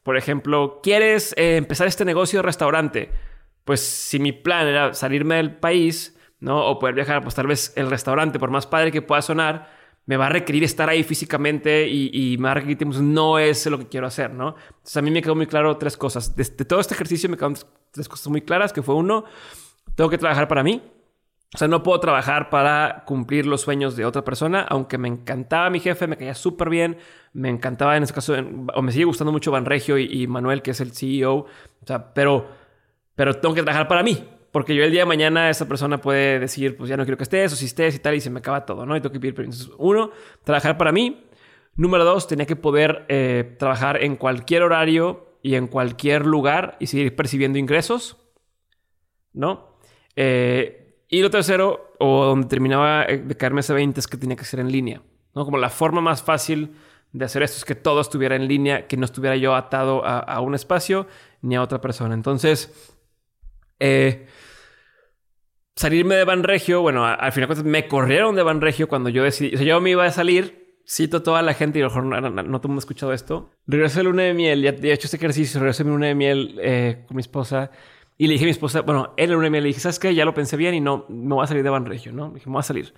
[0.02, 3.10] por ejemplo, ¿quieres eh, empezar este negocio de restaurante?
[3.64, 6.66] Pues si mi plan era salirme del país, ¿no?
[6.66, 9.75] O poder viajar, pues tal vez el restaurante, por más padre que pueda sonar,
[10.06, 12.86] me va a requerir estar ahí físicamente y, y me va a requerir.
[12.86, 14.54] No es lo que quiero hacer, ¿no?
[14.68, 16.34] Entonces a mí me quedó muy claro tres cosas.
[16.34, 17.56] De, de todo este ejercicio me quedaron
[17.90, 19.24] tres cosas muy claras, que fue uno,
[19.96, 20.80] tengo que trabajar para mí.
[21.54, 25.70] O sea, no puedo trabajar para cumplir los sueños de otra persona, aunque me encantaba
[25.70, 26.98] mi jefe, me caía súper bien,
[27.32, 28.34] me encantaba en este caso,
[28.74, 31.46] o me sigue gustando mucho Banregio y, y Manuel, que es el CEO, o
[31.86, 32.48] sea, pero,
[33.14, 36.38] pero tengo que trabajar para mí, porque yo el día de mañana esa persona puede
[36.38, 38.38] decir, pues ya no quiero que estés, o si estés y tal, y se me
[38.38, 38.96] acaba todo, ¿no?
[38.96, 39.64] Y tengo que pedir permiso.
[39.64, 40.12] Entonces, uno,
[40.44, 41.26] trabajar para mí.
[41.74, 46.86] Número dos, tenía que poder eh, trabajar en cualquier horario y en cualquier lugar y
[46.86, 48.16] seguir percibiendo ingresos,
[49.34, 49.76] ¿no?
[50.16, 54.36] Eh, y lo tercero, o donde terminaba eh, de caerme ese 20, es que tenía
[54.36, 55.02] que ser en línea,
[55.34, 55.44] ¿no?
[55.44, 56.76] Como la forma más fácil
[57.12, 60.18] de hacer esto es que todo estuviera en línea, que no estuviera yo atado a,
[60.18, 61.06] a un espacio
[61.42, 62.14] ni a otra persona.
[62.14, 62.96] Entonces,
[63.78, 64.26] eh,
[65.76, 69.58] salirme de Banregio, bueno, al final de me corrieron de Banregio cuando yo decidí, o
[69.58, 72.04] sea, yo me iba a salir, cito a toda la gente y a lo mejor
[72.04, 73.50] no, no, no todo el mundo ha escuchado esto.
[73.66, 76.06] Regresé a luna de miel, ya, ya he hecho este ejercicio, regresé a mi luna
[76.06, 77.70] de miel eh, con mi esposa
[78.18, 79.98] y le dije a mi esposa, bueno, en la luna de miel le dije, ¿sabes
[79.98, 80.14] qué?
[80.14, 82.28] Ya lo pensé bien y no, me voy a salir de Banregio, ¿no?
[82.28, 82.94] Le dije, me voy a salir.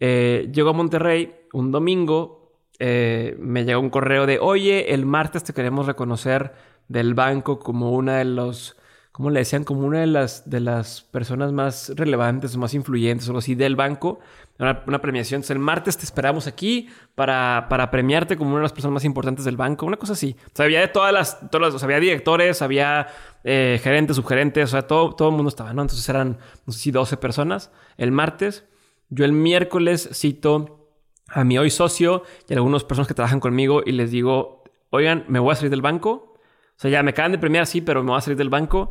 [0.00, 5.44] Eh, llego a Monterrey un domingo, eh, me llegó un correo de, oye, el martes
[5.44, 6.52] te queremos reconocer
[6.88, 8.76] del banco como una de los,
[9.12, 9.64] ¿cómo le decían?
[9.64, 13.76] Como una de las, de las personas más relevantes más influyentes o algo así del
[13.76, 14.18] banco.
[14.58, 15.38] Una, premiación.
[15.38, 19.04] Entonces, el martes te esperamos aquí para, para premiarte como una de las personas más
[19.04, 19.86] importantes del banco.
[19.86, 20.36] Una cosa así.
[20.46, 23.08] O sea, había de todas las, todas las- había directores, había
[23.44, 25.82] eh, gerentes, subgerentes, o sea, todo, todo el mundo estaba, ¿no?
[25.82, 28.64] Entonces eran, no sé si 12 personas el martes.
[29.08, 30.88] Yo el miércoles cito
[31.28, 35.24] a mi hoy socio y a algunas personas que trabajan conmigo y les digo, oigan,
[35.28, 36.31] me voy a salir del banco.
[36.76, 38.90] O sea, ya me acaban de premiar, sí, pero me voy a salir del banco.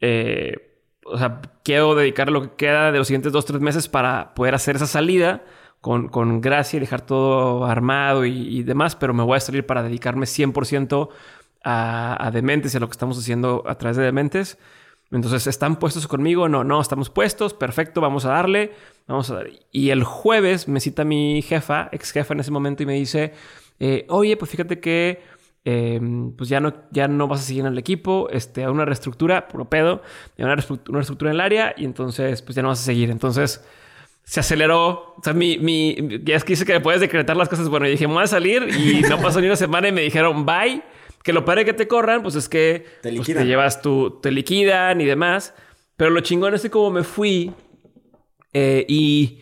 [0.00, 0.54] Eh,
[1.04, 4.54] o sea, quiero dedicar lo que queda de los siguientes dos, tres meses para poder
[4.54, 5.44] hacer esa salida
[5.80, 9.64] con, con gracia y dejar todo armado y, y demás, pero me voy a salir
[9.66, 11.08] para dedicarme 100%
[11.62, 14.58] a, a Dementes y a lo que estamos haciendo a través de Dementes.
[15.12, 16.48] Entonces, ¿están puestos conmigo?
[16.48, 17.54] No, no, estamos puestos.
[17.54, 18.72] Perfecto, vamos a darle.
[19.06, 19.46] Vamos a dar.
[19.70, 23.32] Y el jueves me cita mi jefa, ex jefa en ese momento, y me dice:
[23.78, 25.22] eh, Oye, pues fíjate que
[25.66, 26.00] eh,
[26.38, 29.48] pues ya no, ya no vas a seguir en el equipo, este, a una reestructura,
[29.48, 30.00] puro pedo,
[30.38, 33.10] a una, una reestructura en el área, y entonces, pues ya no vas a seguir.
[33.10, 33.62] Entonces,
[34.22, 35.14] se aceleró.
[35.16, 37.68] O sea, mi, mi, ya es que dice que puedes decretar las cosas.
[37.68, 40.02] Bueno, y dije, me voy a salir y no pasó ni una semana y me
[40.02, 40.82] dijeron, bye.
[41.22, 43.46] Que lo padre que te corran, pues es que Te pues, liquidan.
[43.48, 45.54] llevas tu, te liquidan y demás.
[45.96, 47.52] Pero lo chingón es que como me fui
[48.52, 49.40] eh, y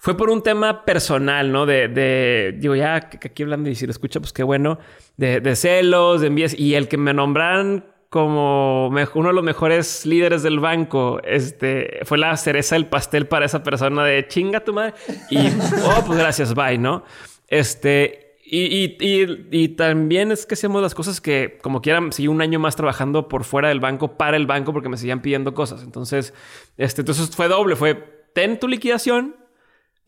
[0.00, 1.66] fue por un tema personal, ¿no?
[1.66, 4.78] De, de digo, ya aquí hablando y si lo escucha, pues qué bueno,
[5.16, 10.44] de, celos, de envías y el que me nombraran como uno de los mejores líderes
[10.44, 14.94] del banco, este, fue la cereza del pastel para esa persona de chinga tu madre.
[15.30, 15.38] Y,
[15.84, 17.02] oh, pues gracias, bye, ¿no?
[17.48, 22.28] Este, y, y, y, y también es que hacemos las cosas que, como quieran, seguí
[22.28, 25.54] un año más trabajando por fuera del banco, para el banco, porque me seguían pidiendo
[25.54, 25.82] cosas.
[25.82, 26.32] Entonces,
[26.76, 27.94] este, entonces fue doble, fue,
[28.32, 29.34] ten tu liquidación,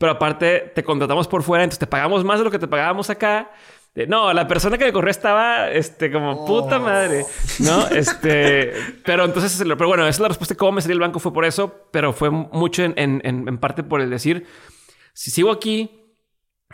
[0.01, 3.11] pero aparte te contratamos por fuera, entonces te pagamos más de lo que te pagábamos
[3.11, 3.51] acá.
[3.95, 7.27] Eh, No, la persona que me corrió estaba, este, como puta madre,
[7.59, 7.87] ¿no?
[7.89, 8.73] Este,
[9.05, 11.35] pero entonces, pero bueno, esa es la respuesta de cómo me salí del banco fue
[11.35, 14.47] por eso, pero fue mucho en, en, en- en parte por el decir,
[15.13, 16.15] si sigo aquí,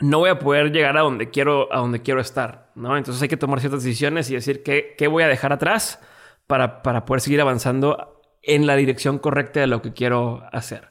[0.01, 2.97] no voy a poder llegar a donde quiero, a donde quiero estar, ¿no?
[2.97, 5.99] Entonces hay que tomar ciertas decisiones y decir qué, qué voy a dejar atrás
[6.47, 10.91] para, para poder seguir avanzando en la dirección correcta de lo que quiero hacer.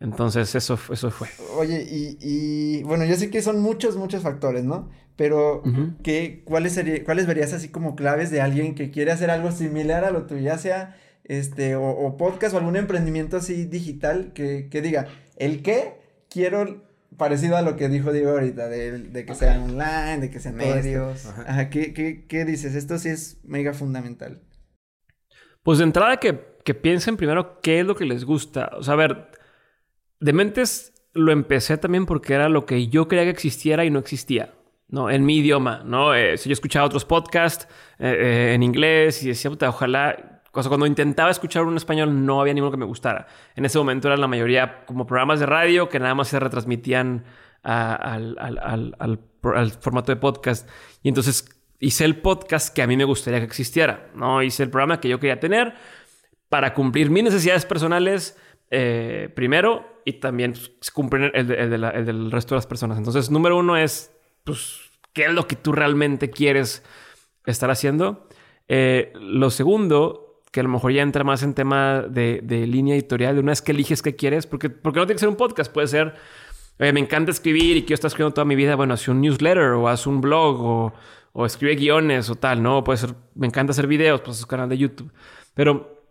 [0.00, 1.28] Entonces eso, eso fue.
[1.56, 4.88] Oye, y, y bueno, yo sé que son muchos, muchos factores, ¿no?
[5.16, 5.62] Pero,
[6.02, 10.04] ¿qué, cuáles, sería, ¿cuáles verías así como claves de alguien que quiere hacer algo similar
[10.04, 10.40] a lo tuyo?
[10.40, 15.62] Ya sea, este, o, o podcast o algún emprendimiento así digital que, que diga, el
[15.62, 16.82] qué quiero
[17.18, 20.52] parecido a lo que dijo Diego ahorita, de, de que sea online, de que sea
[20.52, 20.82] todo esto.
[20.82, 21.26] Medios.
[21.26, 22.74] Ajá, ¿qué, qué, qué dices?
[22.74, 24.40] Esto sí es mega fundamental.
[25.62, 28.70] Pues de entrada que, que piensen primero qué es lo que les gusta.
[28.78, 29.28] O sea, a ver,
[30.20, 34.54] Dementes lo empecé también porque era lo que yo creía que existiera y no existía,
[34.88, 35.10] ¿no?
[35.10, 36.14] En mi idioma, ¿no?
[36.14, 37.66] Eh, si yo escuchaba otros podcasts
[37.98, 40.42] eh, eh, en inglés y decía, puta, ojalá...
[40.52, 43.28] O cuando intentaba escuchar uno español no había ninguno que me gustara.
[43.54, 47.24] En ese momento eran la mayoría como programas de radio que nada más se retransmitían
[47.62, 48.58] al, al-
[48.98, 49.20] al-
[49.54, 50.68] al formato de podcast.
[51.04, 54.42] Y entonces hice el podcast que a mí me gustaría que existiera, ¿no?
[54.42, 55.74] Hice el programa que yo quería tener
[56.48, 58.36] para cumplir mis necesidades personales
[58.70, 62.98] eh, primero y también pues, cumplir el, del resto de las personas.
[62.98, 64.12] Entonces, número uno es,
[64.44, 64.80] pues,
[65.12, 66.84] ¿qué es lo que tú realmente quieres
[67.46, 68.28] estar haciendo?
[68.68, 73.34] Eh, lo segundo, que a lo mejor ya entra más en tema de, línea editorial,
[73.34, 75.72] de una vez que eliges qué quieres, porque, porque no tiene que ser un podcast,
[75.72, 76.14] puede ser,
[76.78, 79.72] "Oye, me encanta escribir y quiero estar escribiendo toda mi vida, bueno, haz un newsletter
[79.72, 80.92] o haz un blog o,
[81.32, 82.82] o escribe guiones o tal, ¿no?
[82.84, 85.12] Puede ser, me encanta hacer videos, pues es un canal de YouTube.
[85.54, 86.04] Pero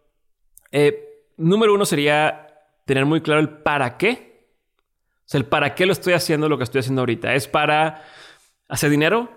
[0.72, 2.49] eh, número uno sería
[2.90, 4.48] tener muy claro el para qué.
[5.20, 7.36] O sea, el para qué lo estoy haciendo lo que estoy haciendo ahorita.
[7.36, 8.02] ¿Es para
[8.68, 9.30] hacer dinero?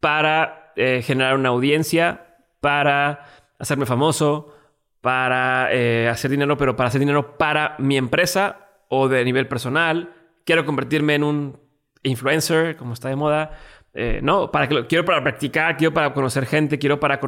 [0.00, 2.38] ¿Para eh, generar una audiencia?
[2.60, 3.26] ¿Para
[3.58, 4.56] hacerme famoso?
[5.02, 10.14] ¿Para eh, hacer dinero, pero para hacer dinero para mi empresa o de nivel personal?
[10.46, 11.60] ¿Quiero convertirme en un
[12.04, 13.58] influencer, como está de moda?
[13.92, 17.20] Eh, no, para que lo, quiero para practicar, quiero para conocer gente, quiero para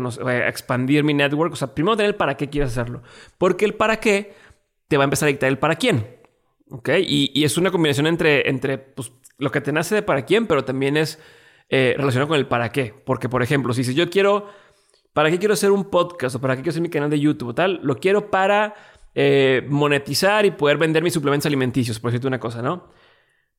[0.48, 1.52] expandir mi network.
[1.52, 3.02] O sea, primero tener el para qué quieres hacerlo.
[3.36, 4.45] Porque el para qué
[4.88, 6.16] te va a empezar a dictar el para quién.
[6.70, 6.90] ¿Ok?
[7.06, 10.64] Y, es una combinación entre, entre pues, lo que te nace de para quién, pero
[10.64, 11.20] también es
[11.68, 12.94] eh, relacionado con el para qué.
[13.04, 14.48] Porque, por ejemplo, si dices yo quiero,
[15.12, 17.50] ¿para qué quiero hacer un podcast o para qué quiero hacer mi canal de YouTube
[17.50, 17.80] o tal?
[17.82, 18.74] Lo quiero para
[19.14, 22.90] eh, monetizar y poder vender mis suplementos alimenticios, por decirte una cosa, ¿no?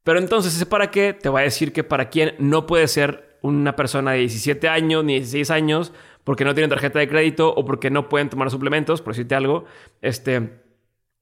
[0.03, 3.39] Pero entonces ese para qué te va a decir que para quién no puede ser
[3.41, 7.65] una persona de 17 años ni 16 años porque no tienen tarjeta de crédito o
[7.65, 9.65] porque no pueden tomar suplementos, por decirte algo.
[10.01, 10.61] Este,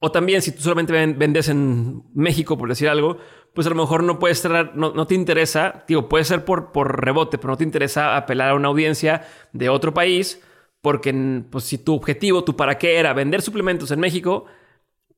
[0.05, 3.17] o también si tú solamente ven- vendes en México, por decir algo,
[3.53, 6.71] pues a lo mejor no puedes estar, no, no te interesa, digo, puede ser por,
[6.71, 10.41] por rebote, pero no te interesa apelar a una audiencia de otro país
[10.81, 11.13] porque
[11.49, 14.45] pues, si tu objetivo, tu para qué era vender suplementos en México,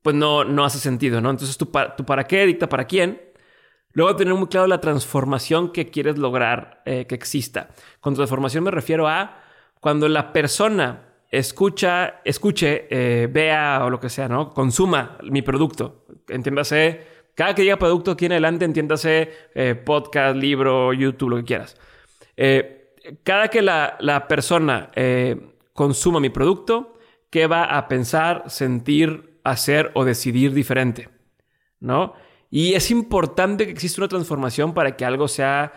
[0.02, 1.30] pues no, no hace sentido, ¿no?
[1.30, 3.20] Entonces tu, pa- tu para qué dicta para quién.
[3.92, 7.70] Luego tener muy claro la transformación que quieres lograr eh, que exista.
[8.00, 9.40] Con transformación me refiero a
[9.80, 14.50] cuando la persona escucha, escuche, eh, vea o lo que sea, ¿no?
[14.50, 16.06] Consuma mi producto.
[16.28, 21.44] Entiéndase, cada que diga producto aquí en adelante, entiéndase eh, podcast, libro, YouTube, lo que
[21.44, 21.76] quieras.
[22.36, 26.94] Eh, cada que la, la persona eh, consuma mi producto,
[27.30, 31.08] ¿qué va a pensar, sentir, hacer o decidir diferente?
[31.80, 32.14] ¿No?
[32.50, 35.72] Y es importante que exista una transformación para que algo sea,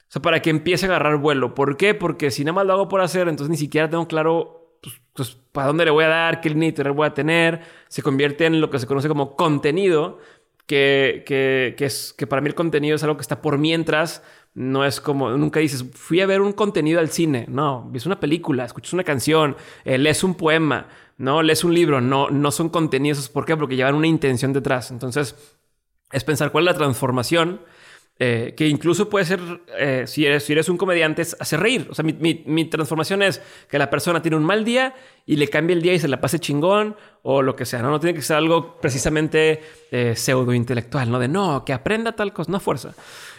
[0.00, 1.54] o sea, para que empiece a agarrar vuelo.
[1.54, 1.94] ¿Por qué?
[1.94, 4.57] Porque si nada más lo hago por hacer, entonces ni siquiera tengo claro
[5.18, 7.60] pues, para dónde le voy a dar, qué línea editorial voy a tener.
[7.88, 10.18] Se convierte en lo que se conoce como contenido,
[10.66, 14.22] que, que, que es, que para mí el contenido es algo que está por mientras.
[14.54, 17.46] No es como, nunca dices, fui a ver un contenido al cine.
[17.48, 22.00] No, ves una película, escuchas una canción, eh, lees un poema, no, lees un libro.
[22.00, 23.28] No, no son contenidos.
[23.28, 23.56] ¿Por qué?
[23.56, 24.90] Porque llevan una intención detrás.
[24.92, 25.34] Entonces,
[26.12, 27.60] es pensar cuál es la transformación
[28.20, 29.40] eh, que incluso puede ser,
[29.78, 31.86] eh, si, eres, si eres un comediante, es hacer reír.
[31.90, 35.36] O sea, mi, mi- mi transformación es que la persona tiene un mal día y
[35.36, 37.80] le cambie el día y se la pase chingón o lo que sea.
[37.80, 39.60] No, no tiene que ser algo precisamente
[39.92, 41.18] eh, pseudo intelectual, ¿no?
[41.18, 42.94] De no, que aprenda tal cosa, no fuerza.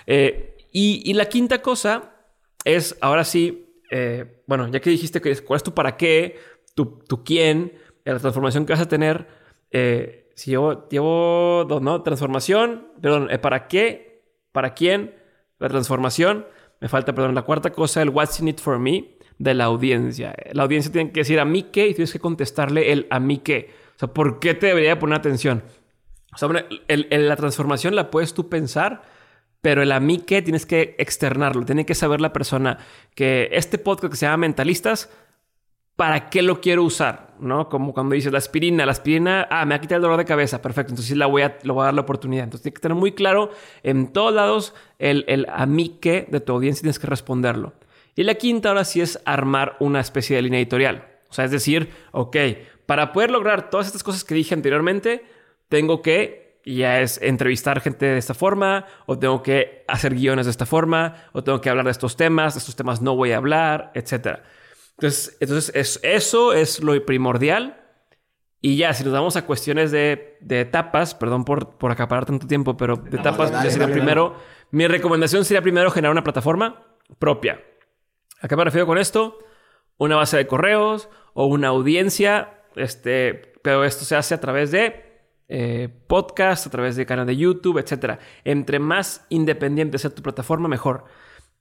[0.08, 2.13] Eh, y, y la quinta cosa
[2.63, 6.39] es, ahora sí, eh, bueno, ya que dijiste que cuál es tu para qué,
[6.76, 7.74] tu, tu quién,
[8.06, 9.28] la transformación que vas a tener.
[9.72, 12.02] Eh, si llevo, llevo dos, ¿no?
[12.02, 14.09] Transformación, perdón, ¿para qué?
[14.52, 15.16] ¿Para quién?
[15.60, 16.46] La transformación.
[16.82, 20.36] Me falta, perdón, la cuarta cosa, el what's in it for me de la audiencia.
[20.54, 23.40] La audiencia tiene que decir a mí qué y tienes que contestarle el a mí
[23.40, 23.72] qué.
[23.96, 25.64] O sea, ¿por qué te debería poner atención?
[26.34, 26.50] O sea,
[26.88, 29.02] el, el, la transformación la puedes tú pensar,
[29.62, 31.66] pero el a mí qué tienes que externarlo.
[31.66, 32.78] Tiene que saber la persona
[33.16, 35.10] que este podcast que se llama Mentalistas
[36.00, 37.32] ¿para qué lo quiero usar?
[37.42, 37.68] ¿No?
[37.68, 40.62] Como cuando dices la aspirina, la aspirina, ah, me ha quitado el dolor de cabeza,
[40.62, 42.46] perfecto, entonces la voy a, le voy a dar la oportunidad.
[42.46, 43.52] Entonces tiene que tener muy claro
[43.84, 47.74] en todos lados el, el a mí qué de tu audiencia tienes que responderlo.
[48.16, 51.06] Y la quinta ahora sí es armar una especie de línea editorial.
[51.30, 52.38] O sea, es decir, ok,
[52.86, 55.26] para poder lograr todas estas cosas que dije anteriormente,
[55.68, 60.52] tengo que, ya es entrevistar gente de esta forma, o tengo que hacer guiones de
[60.52, 63.38] esta forma, o tengo que hablar de estos temas, de estos temas no voy a
[63.38, 64.44] hablar, etcétera.
[65.00, 67.82] Entonces, entonces es, eso es lo primordial.
[68.62, 72.46] Y ya, si nos vamos a cuestiones de, de etapas, perdón por, por, acaparar tanto
[72.46, 74.36] tiempo, pero de etapas, ya sería primero,
[74.72, 77.64] mi recomendación sería primero generar una plataforma propia.
[78.42, 79.38] ¿A qué me refiero con esto?
[79.98, 85.24] Una base de correos o una audiencia, este, pero esto se hace a través de
[85.48, 88.20] eh, podcast, a través de canal de YouTube, etc.
[88.44, 91.06] Entre más independiente sea tu plataforma, mejor.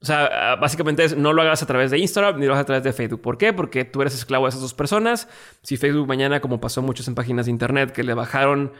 [0.00, 2.66] O sea, básicamente es no lo hagas a través de Instagram ni lo hagas a
[2.66, 3.20] través de Facebook.
[3.20, 3.52] ¿Por qué?
[3.52, 5.28] Porque tú eres esclavo de esas dos personas.
[5.62, 8.72] Si Facebook mañana, como pasó muchos en páginas de internet, que le bajaron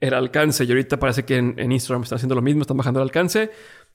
[0.00, 3.04] el alcance y ahorita parece que en, Instagram están haciendo lo mismo, están bajando el
[3.04, 3.50] alcance.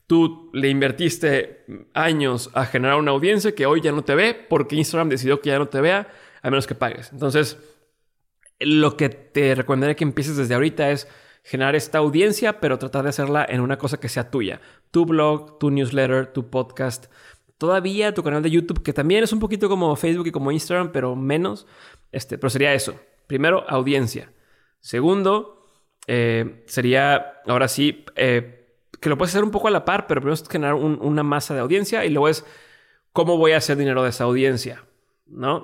[0.06, 4.76] Tú le invertiste años a generar una audiencia que hoy ya no te ve porque
[4.76, 6.08] Instagram decidió que ya no te vea
[6.42, 7.10] a menos que pagues.
[7.10, 7.56] Entonces,
[8.60, 11.08] lo que te recomendaría que empieces desde ahorita es
[11.44, 14.60] generar esta audiencia, pero tratar de hacerla en una cosa que sea tuya.
[14.90, 17.06] Tu blog, tu newsletter, tu podcast.
[17.58, 20.90] Todavía tu canal de YouTube, que también es un poquito como Facebook y como Instagram,
[20.90, 21.66] pero menos.
[22.10, 22.98] Este, pero sería eso.
[23.26, 24.32] Primero, audiencia.
[24.80, 25.70] Segundo,
[26.06, 30.22] eh, sería, ahora sí, eh, que lo puedes hacer un poco a la par, pero
[30.22, 32.44] primero es generar una masa de audiencia y luego es
[33.12, 34.84] cómo voy a hacer dinero de esa audiencia,
[35.26, 35.56] ¿no?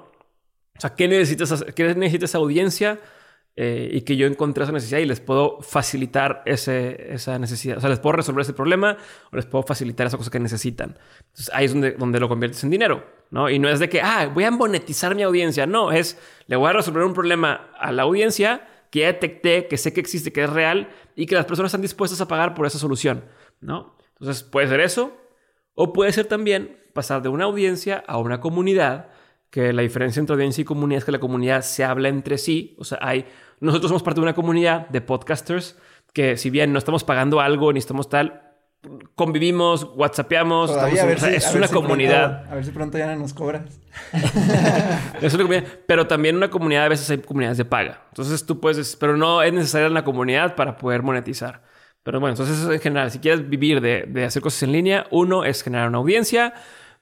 [0.76, 3.00] O sea, ¿qué necesitas, qué necesita esa audiencia?
[3.62, 7.76] Eh, y que yo encontré esa necesidad y les puedo facilitar ese, esa necesidad.
[7.76, 8.96] O sea, les puedo resolver ese problema
[9.30, 10.96] o les puedo facilitar esa cosa que necesitan.
[11.18, 13.50] Entonces ahí es donde, donde lo conviertes en dinero, ¿no?
[13.50, 15.66] Y no es de que, ah, voy a monetizar mi audiencia.
[15.66, 19.76] No, es, le voy a resolver un problema a la audiencia que ya detecté, que
[19.76, 22.64] sé que existe, que es real y que las personas están dispuestas a pagar por
[22.64, 23.26] esa solución,
[23.60, 23.94] ¿no?
[24.20, 25.14] Entonces puede ser eso
[25.74, 29.10] o puede ser también pasar de una audiencia a una comunidad
[29.50, 32.76] que la diferencia entre audiencia y comunidad es que la comunidad se habla entre sí.
[32.78, 33.26] O sea, hay,
[33.60, 35.76] nosotros somos parte de una comunidad de podcasters
[36.12, 38.50] que si bien no estamos pagando algo ni estamos tal,
[39.14, 42.46] convivimos, whatsappeamos, es una comunidad.
[42.50, 43.80] a ver si pronto ya no nos cobras.
[45.20, 48.04] es una comunidad, pero también una comunidad, a veces hay comunidades de paga.
[48.08, 51.62] Entonces tú puedes, pero no es necesaria la comunidad para poder monetizar.
[52.02, 55.44] Pero bueno, entonces en general, si quieres vivir de, de hacer cosas en línea, uno
[55.44, 56.54] es generar una audiencia,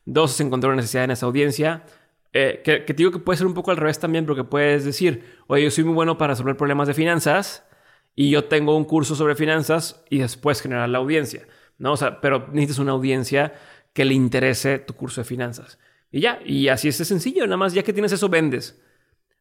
[0.04, 1.84] dos es encontrar una necesidad en esa audiencia,
[2.32, 5.24] eh, que, te digo que puede ser un poco al revés también, porque puedes decir,
[5.46, 7.66] oye, yo soy muy bueno para resolver problemas de finanzas
[8.14, 11.46] y yo tengo un curso sobre finanzas y después generar la audiencia,
[11.78, 11.92] ¿no?
[11.92, 13.54] O sea, pero necesitas una audiencia
[13.92, 15.78] que le interese tu curso de finanzas.
[16.10, 18.80] Y ya, y así es sencillo, nada más ya que tienes eso, vendes.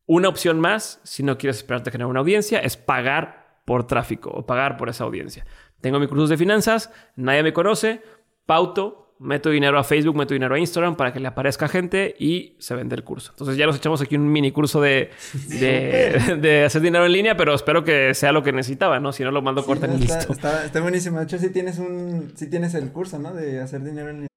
[0.06, 4.30] Una opción más, si no quieres esperarte a generar una audiencia, es pagar por tráfico
[4.30, 5.46] o pagar por esa audiencia.
[5.82, 8.02] Tengo mi curso de finanzas, nadie me conoce,
[8.46, 12.56] pauto, meto dinero a Facebook, meto dinero a Instagram para que le aparezca gente y
[12.60, 13.32] se vende el curso.
[13.32, 15.12] Entonces ya nos echamos aquí un mini curso de,
[15.60, 19.12] de, hacer dinero en línea, pero espero que sea lo que necesitaba, ¿no?
[19.12, 20.34] Si no lo mando corta y listo.
[20.34, 21.20] Está, está, buenísimo.
[21.20, 23.34] De hecho, sí tienes un, sí tienes el curso, ¿no?
[23.34, 24.28] De hacer dinero en línea.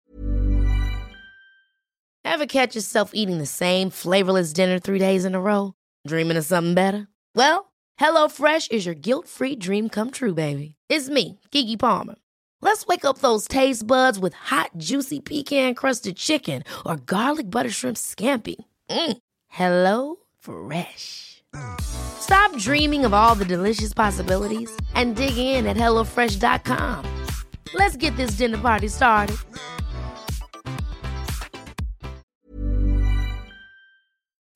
[2.24, 5.74] Ever catch yourself eating the same flavorless dinner three days in a row?
[6.06, 7.08] Dreaming of something better?
[7.34, 10.76] Well, HelloFresh is your guilt-free dream come true, baby.
[10.88, 12.14] It's me, Kiki Palmer.
[12.62, 17.70] Let's wake up those taste buds with hot, juicy pecan crusted chicken or garlic butter
[17.70, 18.56] shrimp scampi.
[18.90, 19.16] Mm.
[19.48, 21.42] Hello Fresh.
[21.80, 27.04] Stop dreaming of all the delicious possibilities and dig in at HelloFresh.com.
[27.74, 29.36] Let's get this dinner party started.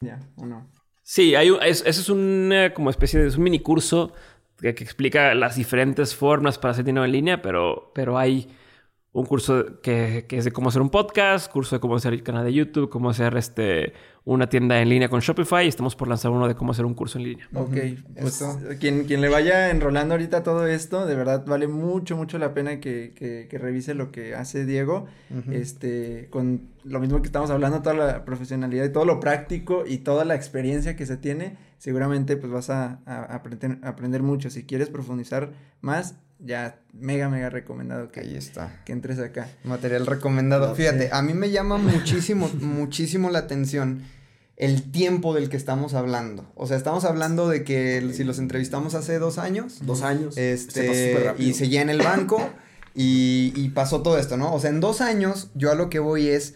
[0.00, 0.66] Yeah, ¿o no?
[1.02, 4.12] Sí, hay un, es, eso es una como especie de es un mini curso
[4.60, 8.48] que, explica las diferentes formas para hacer dinero en línea, pero, pero hay
[9.12, 12.22] un curso que, que es de cómo hacer un podcast, curso de cómo hacer el
[12.22, 13.92] canal de YouTube, cómo hacer este
[14.26, 16.94] una tienda en línea con Shopify y estamos por lanzar uno de cómo hacer un
[16.94, 17.48] curso en línea.
[17.54, 17.76] Ok,
[18.18, 22.38] pues Esto- quien, quien le vaya enrolando ahorita todo esto, de verdad vale mucho, mucho
[22.38, 25.06] la pena que, que, que revise lo que hace Diego,
[25.52, 29.98] este, con lo mismo que estamos hablando, toda la profesionalidad y todo lo práctico y
[29.98, 34.48] toda la experiencia que se tiene, seguramente pues vas a, a aprender, aprender mucho.
[34.50, 35.50] Si quieres profundizar
[35.82, 38.82] más, ya mega, mega recomendado que, Ahí está.
[38.84, 39.48] que entres acá.
[39.64, 40.68] Material recomendado.
[40.68, 44.02] No Fíjate, a mí me llama muchísimo, muchísimo la atención
[44.56, 46.50] el tiempo del que estamos hablando.
[46.54, 50.34] O sea, estamos hablando de que el- si los entrevistamos hace dos años, Dos años.
[50.34, 51.48] Se pasó súper este, rápido.
[51.50, 52.50] y seguía en el banco
[52.94, 54.54] y, y pasó todo esto, ¿no?
[54.54, 56.54] O sea, en dos años yo a lo que voy es,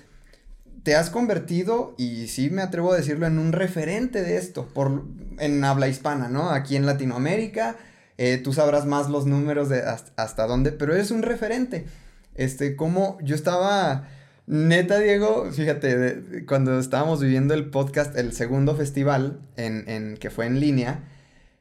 [0.84, 5.04] te has convertido, y sí me atrevo a decirlo, en un referente de esto, por,
[5.38, 6.50] en habla hispana, ¿no?
[6.50, 7.76] Aquí en Latinoamérica,
[8.18, 11.86] eh, tú sabrás más los números de hasta, hasta dónde, pero eres un referente.
[12.34, 14.08] Este, como yo estaba,
[14.46, 20.30] neta, Diego, fíjate, de- cuando estábamos viviendo el podcast, el segundo festival, en, en, que
[20.30, 21.04] fue en línea,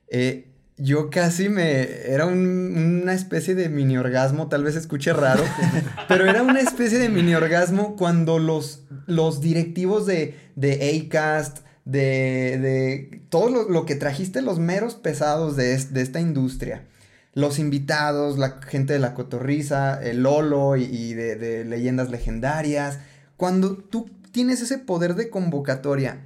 [0.09, 0.47] eh,
[0.79, 1.81] yo casi me...
[2.11, 5.43] Era un- una especie de mini orgasmo, tal vez escuche raro,
[6.07, 11.59] pero era una especie de mini orgasmo cuando los, los directivos de, de ACAST,
[11.89, 16.85] de, de todo lo, lo que trajiste, los meros pesados de, es- de esta industria,
[17.33, 22.99] los invitados, la gente de la cotorriza, el Lolo y, y de, de leyendas legendarias,
[23.37, 26.21] cuando tú tienes ese poder de convocatoria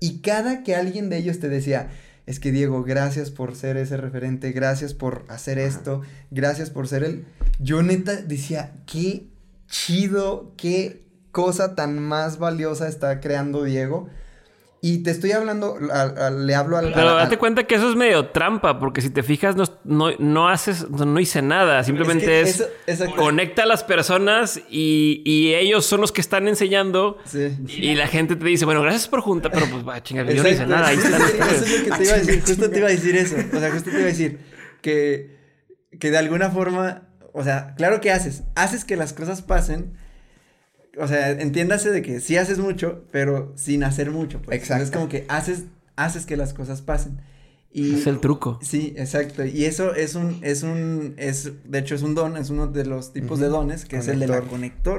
[0.00, 1.90] y cada que alguien de ellos te decía,
[2.26, 6.00] es que Diego, gracias por ser ese referente, gracias por hacer esto,
[6.30, 7.24] gracias por ser el...
[7.60, 9.28] Yo neta decía, qué
[9.68, 14.08] chido, qué cosa tan más valiosa está creando Diego.
[14.86, 16.92] Y te estoy hablando, a- a- le hablo al...
[16.92, 20.46] Pero date cuenta que eso es medio trampa, porque si te fijas, no, no, no
[20.50, 21.82] haces, no hice nada.
[21.84, 27.16] Simplemente es, eso- conecta a las personas y, y ellos son los que están enseñando.
[27.24, 27.56] Sí.
[27.66, 30.48] Y la gente te dice, bueno, gracias por juntar, pero pues va, chinga, yo no
[30.50, 30.88] hice nada.
[30.88, 31.32] Ahí están sí.
[31.38, 33.36] Eso es lo que te iba a decir, justo te iba a decir eso.
[33.54, 34.38] O sea, justo te iba a decir
[34.82, 35.38] que,
[35.98, 39.94] que de alguna forma, o sea, claro que haces, haces que las cosas pasen.
[40.98, 44.40] O sea, entiéndase de que sí haces mucho, pero sin hacer mucho.
[44.42, 44.56] Pues.
[44.58, 44.84] Exacto.
[44.84, 45.64] Es como que haces,
[45.96, 47.20] haces que las cosas pasen.
[47.72, 48.60] Y, Es el truco.
[48.62, 49.44] Sí, exacto.
[49.44, 52.84] Y eso es un, es un, es, de hecho es un don, es uno de
[52.86, 53.56] los tipos de Ujú.
[53.56, 54.50] dones, que es el de la Conector.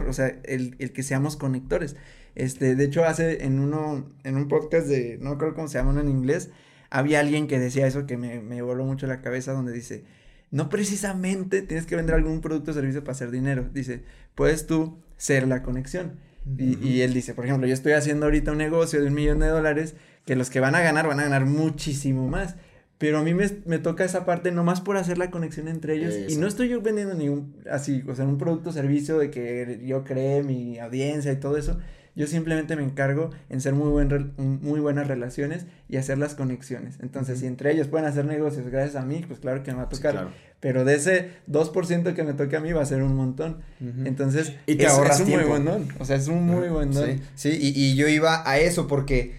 [0.01, 1.95] conector, o sea, el, el que seamos conectores.
[2.35, 5.91] Este, de hecho, hace en uno, en un podcast de, no creo cómo se llama
[5.91, 6.49] uno en inglés,
[6.89, 10.03] había alguien que decía eso que me, me voló mucho la cabeza, donde dice,
[10.51, 13.69] no precisamente tienes que vender algún producto o servicio para hacer dinero.
[13.73, 14.03] Dice,
[14.35, 16.19] puedes tú ser la conexión.
[16.59, 19.39] Y, y él dice, por ejemplo, yo estoy haciendo ahorita un negocio de un millón
[19.39, 19.95] de dólares
[20.25, 22.55] que los que van a ganar van a ganar muchísimo más.
[22.97, 26.13] Pero a mí me, me toca esa parte nomás por hacer la conexión entre ellos.
[26.31, 29.81] Y no estoy yo vendiendo ningún, así, o sea, un producto o servicio de que
[29.85, 31.77] yo creé mi audiencia y todo eso.
[32.15, 36.95] Yo simplemente me encargo en ser muy, buen muy buenas relaciones y hacer las conexiones.
[37.01, 39.83] Entonces, si entre ellos pueden hacer negocios gracias a mí, pues claro que me va
[39.83, 40.11] a tocar.
[40.13, 40.29] claro.
[40.61, 43.57] Pero de ese 2% que me toque a mí va a ser un montón.
[44.05, 45.47] Entonces, Y te es, ahorras es un tiempo.
[45.47, 45.87] muy buen don.
[45.99, 47.05] O sea, es un muy buen don.
[47.05, 49.35] Sí, sí y, y yo iba a eso porque,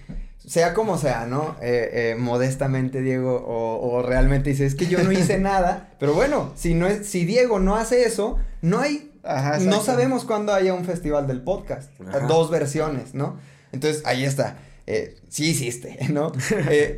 [0.47, 1.57] sea como sea, ¿no?
[1.61, 6.15] Eh, eh, modestamente, Diego, o, o realmente dice, es que yo no hice nada, pero
[6.15, 10.55] bueno, si, no es, si Diego no hace eso, no hay, Ajá, no sabemos cuándo
[10.55, 12.21] haya un festival del podcast, Ajá.
[12.29, 13.37] dos versiones, ¿no?
[13.73, 16.31] Entonces, ahí está, eh, sí hiciste, ¿no?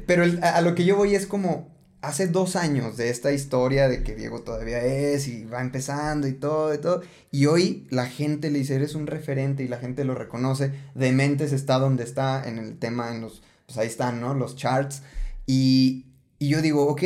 [0.06, 1.68] Pero el- a, a lo que yo voy es como,
[2.08, 6.32] hace dos años de esta historia de que Diego todavía es y va empezando y
[6.32, 7.02] todo y todo.
[7.30, 10.72] Y hoy la gente le dice, eres un referente y la gente lo reconoce.
[10.94, 14.32] Dementes está donde está en el tema, en los, pues ahí están, ¿no?
[14.32, 15.02] Los charts.
[15.46, 16.06] Y,
[16.38, 17.02] y yo digo, ok,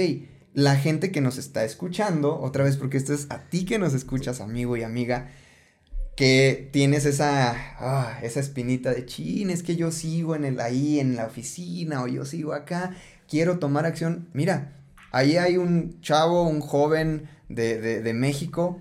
[0.54, 3.94] la gente que nos está escuchando, otra vez porque esto es a ti que nos
[3.94, 5.32] escuchas, amigo y amiga,
[6.14, 11.00] que tienes esa, ah, esa espinita de chin, es que yo sigo en el, ahí
[11.00, 12.94] en la oficina o yo sigo acá,
[13.26, 14.28] quiero tomar acción.
[14.32, 14.78] Mira,
[15.12, 18.80] ahí hay un chavo, un joven de, de, de México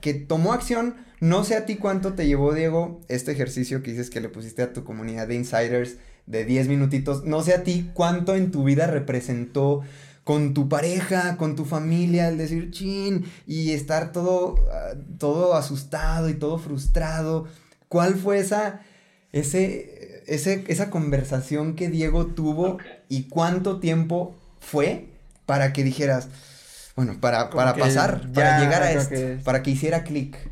[0.00, 0.96] que tomó acción.
[1.20, 4.62] No sé a ti cuánto te llevó, Diego, este ejercicio que dices que le pusiste
[4.62, 7.24] a tu comunidad de insiders de 10 minutitos.
[7.24, 9.82] No sé a ti cuánto en tu vida representó
[10.24, 16.28] con tu pareja, con tu familia, el decir chin y estar todo, ah, todo asustado
[16.28, 17.46] y todo frustrado.
[17.88, 18.80] ¿Cuál fue esa,
[19.32, 22.78] ese, ese, esa conversación que Diego tuvo
[23.08, 25.11] y cuánto tiempo fue
[25.52, 26.30] para que dijeras,
[26.96, 30.50] bueno, para, para pasar, ya, para llegar a esto, que- para que hiciera clic?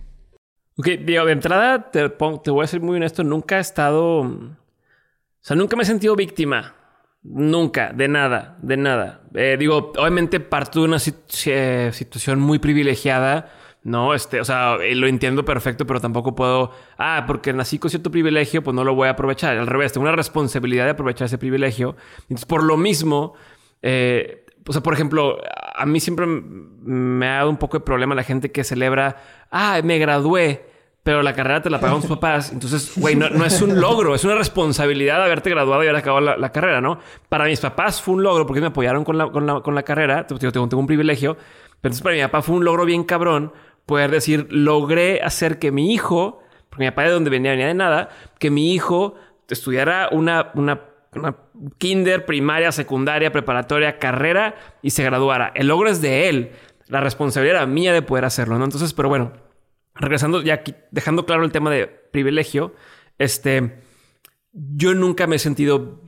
[0.77, 4.21] Ok, digo, de entrada te, te voy a ser muy honesto, nunca he estado...
[4.21, 4.57] O
[5.41, 6.75] sea, nunca me he sentido víctima.
[7.23, 9.23] Nunca, de nada, de nada.
[9.33, 10.99] Eh, digo, obviamente parto de una
[11.47, 13.51] eh, situación muy privilegiada.
[13.83, 17.89] No, este, o sea, eh, lo entiendo perfecto, pero tampoco puedo, ah, porque nací con
[17.89, 19.57] cierto privilegio, pues no lo voy a aprovechar.
[19.57, 21.97] Al revés, tengo una responsabilidad de aprovechar ese privilegio.
[22.21, 23.33] Entonces, por lo mismo,
[23.81, 25.39] eh, o sea, por ejemplo,
[25.75, 29.17] a mí siempre me ha dado un poco de problema la gente que celebra,
[29.51, 30.65] ah, me gradué,
[31.03, 32.53] pero la carrera te la pagaron tus papás.
[32.53, 36.37] Entonces, güey, no, es un logro, es una responsabilidad haberte graduado y haber acabado la,
[36.37, 37.01] la, carrera, ¿no?
[37.29, 39.83] Para mis papás fue un logro porque me apoyaron con la, con la, con la
[39.83, 40.25] carrera.
[40.29, 41.35] Tengo, tengo, tengo un privilegio.
[41.35, 43.53] Pero entonces para mi papá fue un logro bien cabrón
[43.87, 47.75] poder decir, logré hacer que mi hijo, porque mi papá de donde venía venía de
[47.75, 49.17] nada, que mi hijo
[49.49, 50.81] estudiara una, una,
[51.15, 51.37] una
[51.79, 55.53] kinder, primaria, secundaria, preparatoria, carrera y se graduara.
[55.55, 56.53] El logro es de él.
[56.87, 58.63] La responsabilidad era mía de poder hacerlo.
[58.63, 59.33] Entonces, pero bueno,
[59.95, 62.75] regresando ya aquí, dejando claro el tema de privilegio,
[63.19, 63.83] este,
[64.53, 66.03] yo nunca me he sentido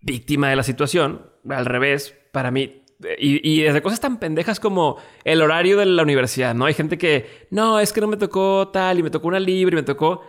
[0.00, 1.30] víctima de la situación.
[1.48, 2.82] Al revés, para mí
[3.18, 6.66] y, y, desde cosas tan pendejas como el horario de la universidad, ¿no?
[6.66, 9.74] Hay gente que, no, es que no me tocó tal y me tocó una libre
[9.74, 10.22] y me tocó...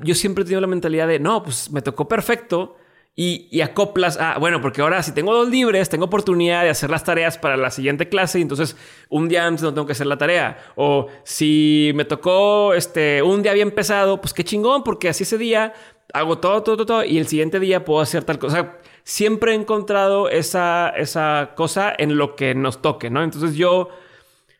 [0.00, 2.76] Yo siempre he tenido la mentalidad de, no, pues me tocó perfecto
[3.14, 7.04] y, acoplas a, bueno, porque ahora si tengo dos libres, tengo oportunidad de hacer las
[7.04, 8.76] tareas para la siguiente clase y entonces
[9.10, 10.58] un día antes no tengo que hacer la tarea.
[10.76, 15.36] O si me tocó este, un día bien pesado, pues qué chingón, porque así ese
[15.36, 15.74] día
[16.14, 19.54] hago todo, todo, todo, todo y el siguiente día puedo hacer tal cosa siempre he
[19.54, 23.22] encontrado esa, esa cosa en lo que nos toque, ¿no?
[23.22, 23.88] Entonces yo,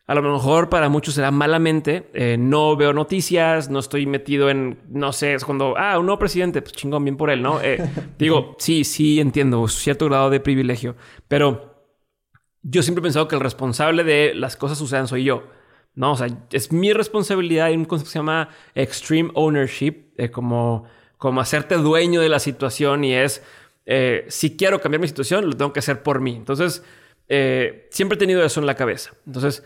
[0.05, 4.79] a lo mejor para muchos será malamente, eh, no veo noticias, no estoy metido en,
[4.89, 7.61] no sé, es cuando, ah, un nuevo presidente, pues chingón, bien por él, ¿no?
[7.61, 7.81] Eh,
[8.19, 10.97] digo, sí, sí entiendo, cierto grado de privilegio,
[11.29, 11.87] pero
[12.63, 15.43] yo siempre he pensado que el responsable de las cosas sucedan soy yo.
[15.95, 17.67] No, o sea, es mi responsabilidad.
[17.67, 20.85] Hay un concepto que se llama extreme ownership, eh, como,
[21.17, 23.43] como hacerte dueño de la situación y es
[23.85, 26.35] eh, si quiero cambiar mi situación, lo tengo que hacer por mí.
[26.35, 26.83] Entonces,
[27.89, 29.11] siempre he tenido eso en la cabeza.
[29.25, 29.63] Entonces,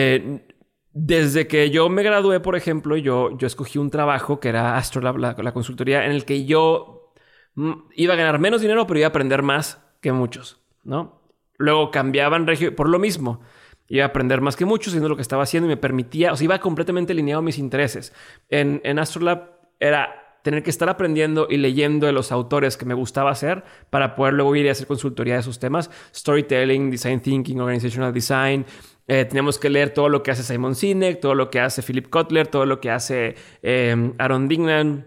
[0.00, 0.46] eh,
[0.92, 5.52] desde que yo me gradué, por ejemplo, yo, escogí un trabajo que era Astrolab, la,
[5.52, 7.12] consultoría, en el que yo
[7.56, 11.20] mm, iba a ganar menos dinero, pero iba a aprender más que muchos, ¿no?
[11.56, 13.40] Luego cambiaban regio por lo mismo.
[13.88, 16.36] Iba a aprender más que muchos, haciendo lo que estaba haciendo y me permitía, o
[16.36, 18.12] sea, iba completamente alineado a mis intereses.
[18.48, 22.94] En, en Astrolab era tener que estar aprendiendo y leyendo de los autores que me
[22.94, 25.90] gustaba hacer para poder luego ir y hacer consultoría de esos temas.
[26.14, 28.64] Storytelling, Design Thinking, Organizational Design.
[29.08, 32.08] Eh, teníamos que leer todo lo que hace Simon Sinek, todo lo que hace Philip
[32.08, 35.06] Kotler, todo lo que hace eh, Aaron Dignan,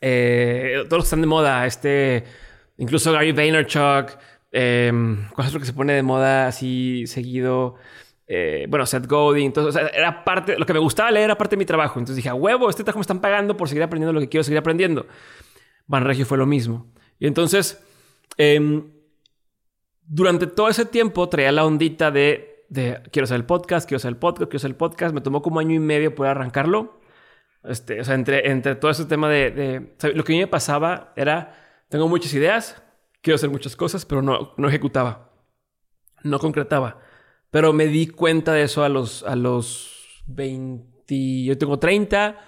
[0.00, 2.24] eh, todos los que están de moda, este,
[2.76, 4.10] incluso Gary Vaynerchuk,
[4.52, 4.92] eh,
[5.34, 7.76] ¿cuál es lo que se pone de moda así seguido?
[8.26, 11.58] Eh, bueno, Seth Godin, entonces, era parte, lo que me gustaba leer era parte de
[11.58, 11.98] mi trabajo.
[11.98, 14.58] Entonces dije, huevo, este trabajo me están pagando por seguir aprendiendo lo que quiero seguir
[14.58, 15.06] aprendiendo.
[15.86, 16.86] Van Regio fue lo mismo.
[17.18, 17.82] Y entonces,
[18.36, 18.82] eh,
[20.02, 24.10] durante todo ese tiempo traía la ondita de, de, quiero hacer el podcast, quiero hacer
[24.10, 25.14] el podcast, quiero hacer el podcast.
[25.14, 27.00] Me tomó como año y medio poder arrancarlo.
[27.62, 30.46] Este, o sea, entre, entre todo ese tema de, de lo que a mí me
[30.46, 32.82] pasaba era, tengo muchas ideas,
[33.20, 35.32] quiero hacer muchas cosas, pero no, no ejecutaba,
[36.22, 37.00] no concretaba.
[37.50, 41.44] Pero me di cuenta de eso a los, a los 20.
[41.44, 42.38] Yo tengo 30,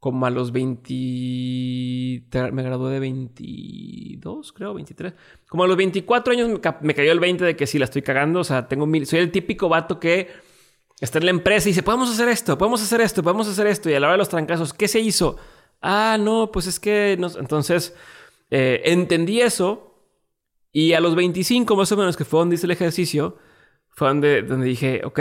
[0.00, 0.92] como a los 20.
[2.52, 5.14] Me gradué de 22, creo, 23.
[5.48, 8.40] Como a los 24 años me, cayó el 20 de que sí la estoy cagando.
[8.40, 9.06] O sea, tengo mil.
[9.06, 10.28] Soy el típico vato que
[11.00, 13.90] está en la empresa y dice: Podemos hacer esto, podemos hacer esto, podemos hacer esto.
[13.90, 15.36] Y a la hora de los trancazos, ¿qué se hizo?
[15.80, 17.16] Ah, no, pues es que.
[17.18, 17.28] No.
[17.38, 17.94] Entonces,
[18.50, 19.82] eh, entendí eso.
[20.72, 23.38] Y a los 25, más o menos, que fue donde hice el ejercicio
[23.96, 25.20] fue donde, donde dije, ok,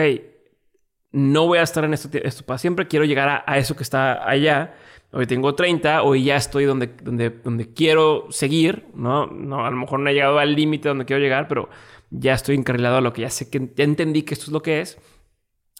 [1.16, 4.30] no voy a estar en esto, esto para siempre, quiero llegar a, eso que está
[4.30, 4.76] allá.
[5.12, 9.28] Hoy tengo 30, hoy ya estoy donde, donde, donde quiero seguir, ¿no?
[9.28, 9.66] ¿no?
[9.66, 11.70] A lo mejor no he llegado al límite donde quiero llegar, pero
[12.10, 14.62] ya estoy encarrilado a lo que ya sé que ya entendí que esto es lo
[14.62, 14.98] que es.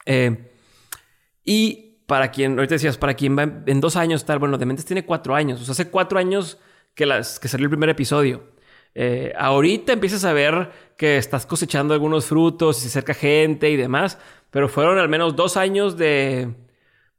[0.06, 0.52] Eh,
[1.44, 5.06] y para quien, ahorita decías, para quien va en, dos años tal, bueno, Dementes tiene
[5.06, 6.60] cuatro años, o hace cuatro años
[6.94, 8.56] que, las, que salió el primer episodio.
[8.94, 13.76] Eh, ahorita empiezas a ver que estás cosechando algunos frutos y se acerca gente y
[13.76, 14.18] demás,
[14.56, 16.56] pero fueron al menos dos años de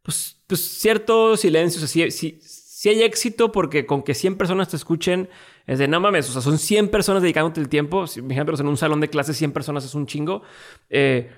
[0.02, 1.86] pues, pues cierto silencio.
[1.86, 5.28] Si, si, si, hay éxito porque con que 100 personas te escuchen
[5.66, 8.06] es de no mames, o sea, son 100 personas dedicándote el tiempo.
[8.06, 10.44] Si, ejemplo, en un salón de clases 100 personas es un chingo,
[10.88, 11.30] eh,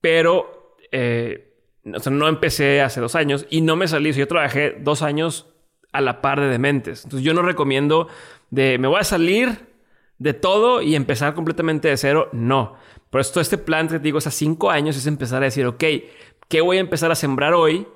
[0.00, 4.10] pero eh, no empecé hace dos años y no me salí.
[4.10, 5.46] O yo trabajé dos años
[5.92, 7.04] a la par de dementes.
[7.04, 8.08] Entonces yo no recomiendo
[8.50, 9.60] de me voy a salir
[10.18, 12.74] de todo y empezar completamente de cero, no.
[13.10, 15.84] Por eso este plan te digo es a cinco años, es empezar a decir, ok,
[16.48, 17.86] ¿qué voy a empezar a sembrar hoy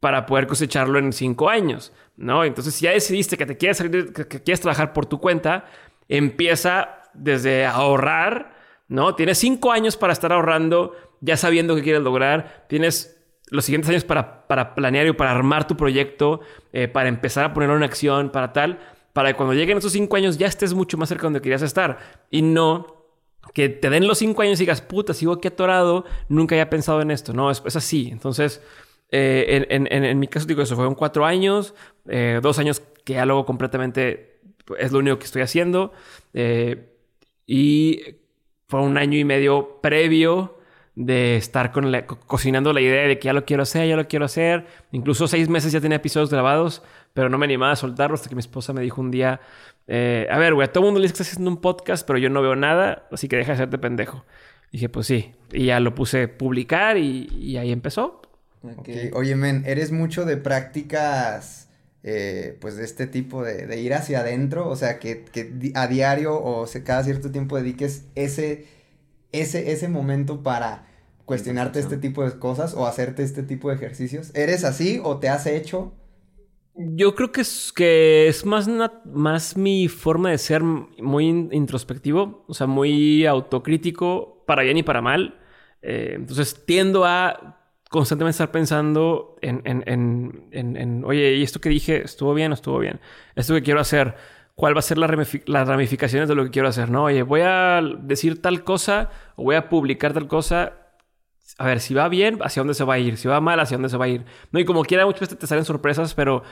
[0.00, 1.92] para poder cosecharlo en cinco años?
[2.16, 2.44] ¿No?
[2.44, 5.64] Entonces, si ya decidiste que te quieres que quieres trabajar por tu cuenta,
[6.08, 8.54] empieza desde ahorrar,
[8.88, 9.14] ¿no?
[9.14, 13.16] Tienes cinco años para estar ahorrando, ya sabiendo qué quieres lograr, tienes
[13.48, 16.40] los siguientes años para, para planear y para armar tu proyecto,
[16.72, 18.78] eh, para empezar a ponerlo en acción, para tal,
[19.12, 21.62] para que cuando lleguen esos cinco años ya estés mucho más cerca de donde querías
[21.62, 21.98] estar
[22.30, 22.99] y no
[23.52, 27.00] que te den los cinco años y digas, puta, sigo aquí atorado, nunca había pensado
[27.02, 27.32] en esto.
[27.32, 28.08] No, es, es así.
[28.10, 28.62] Entonces,
[29.10, 31.74] eh, en, en, en, mi caso, digo, eso fueron cuatro años,
[32.08, 34.40] eh, dos años que ya luego completamente
[34.78, 35.92] es lo único que estoy haciendo.
[36.32, 36.88] Eh,
[37.46, 38.00] y
[38.68, 40.59] fue un año y medio previo
[40.96, 43.96] de estar con la, co- cocinando la idea de que ya lo quiero hacer, ya
[43.96, 44.66] lo quiero hacer.
[44.92, 46.82] Incluso seis meses ya tenía episodios grabados,
[47.14, 49.40] pero no me animaba a soltarlos hasta que mi esposa me dijo un día,
[49.86, 52.06] eh, a ver, güey, a todo el mundo le dice que estás haciendo un podcast,
[52.06, 54.24] pero yo no veo nada, así que deja de hacerte pendejo.
[54.72, 55.32] Dije, pues sí.
[55.52, 58.22] Y ya lo puse a publicar y, y ahí empezó.
[59.14, 61.68] Oye, men, ¿eres mucho de prácticas,
[62.02, 64.68] eh, pues, de este tipo, de, de ir hacia adentro?
[64.68, 68.66] O sea, que, que a diario o se- cada cierto tiempo dediques ese,
[69.32, 70.86] ese, ese momento para
[71.26, 74.32] cuestionarte este tipo de cosas o hacerte este tipo de ejercicios.
[74.34, 75.92] ¿Eres así o te has hecho?
[76.74, 78.68] Yo creo que es, que es más,
[79.04, 84.82] más mi forma de ser muy in- introspectivo, o sea, muy autocrítico, para bien y
[84.82, 85.38] para mal.
[85.82, 87.58] Eh, entonces tiendo a
[87.90, 92.52] constantemente estar pensando en, en, en, en- en, oye, ¿y esto que dije estuvo bien
[92.52, 93.00] o estuvo bien?
[93.34, 94.14] ¿Esto que quiero hacer?
[94.60, 96.90] ¿Cuál va a ser la ramifi- las ramificaciones de lo que quiero hacer?
[96.90, 100.74] No, oye, voy a decir tal cosa o voy a publicar tal cosa
[101.58, 103.16] a ver, si va bien, ¿hacia dónde se va a ir?
[103.16, 104.24] Si va mal, ¿hacia dónde se va a ir?
[104.52, 106.42] No, y como quiera, muchas veces te salen sorpresas, pero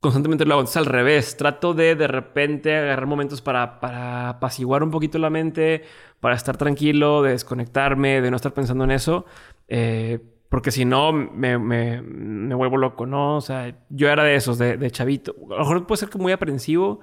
[0.00, 0.60] constantemente lo hago.
[0.62, 5.30] Entonces, al revés, trato de de repente agarrar momentos para, para apaciguar un poquito la
[5.30, 5.82] mente,
[6.20, 9.24] para estar tranquilo, de desconectarme, de no estar pensando en eso.
[9.68, 13.36] eh, porque si no, me, me- me vuelvo loco, ¿no?
[13.36, 15.32] O sea, yo era de esos, de, de chavito.
[15.50, 16.98] A lo mejor puede ser que muy aprensivo.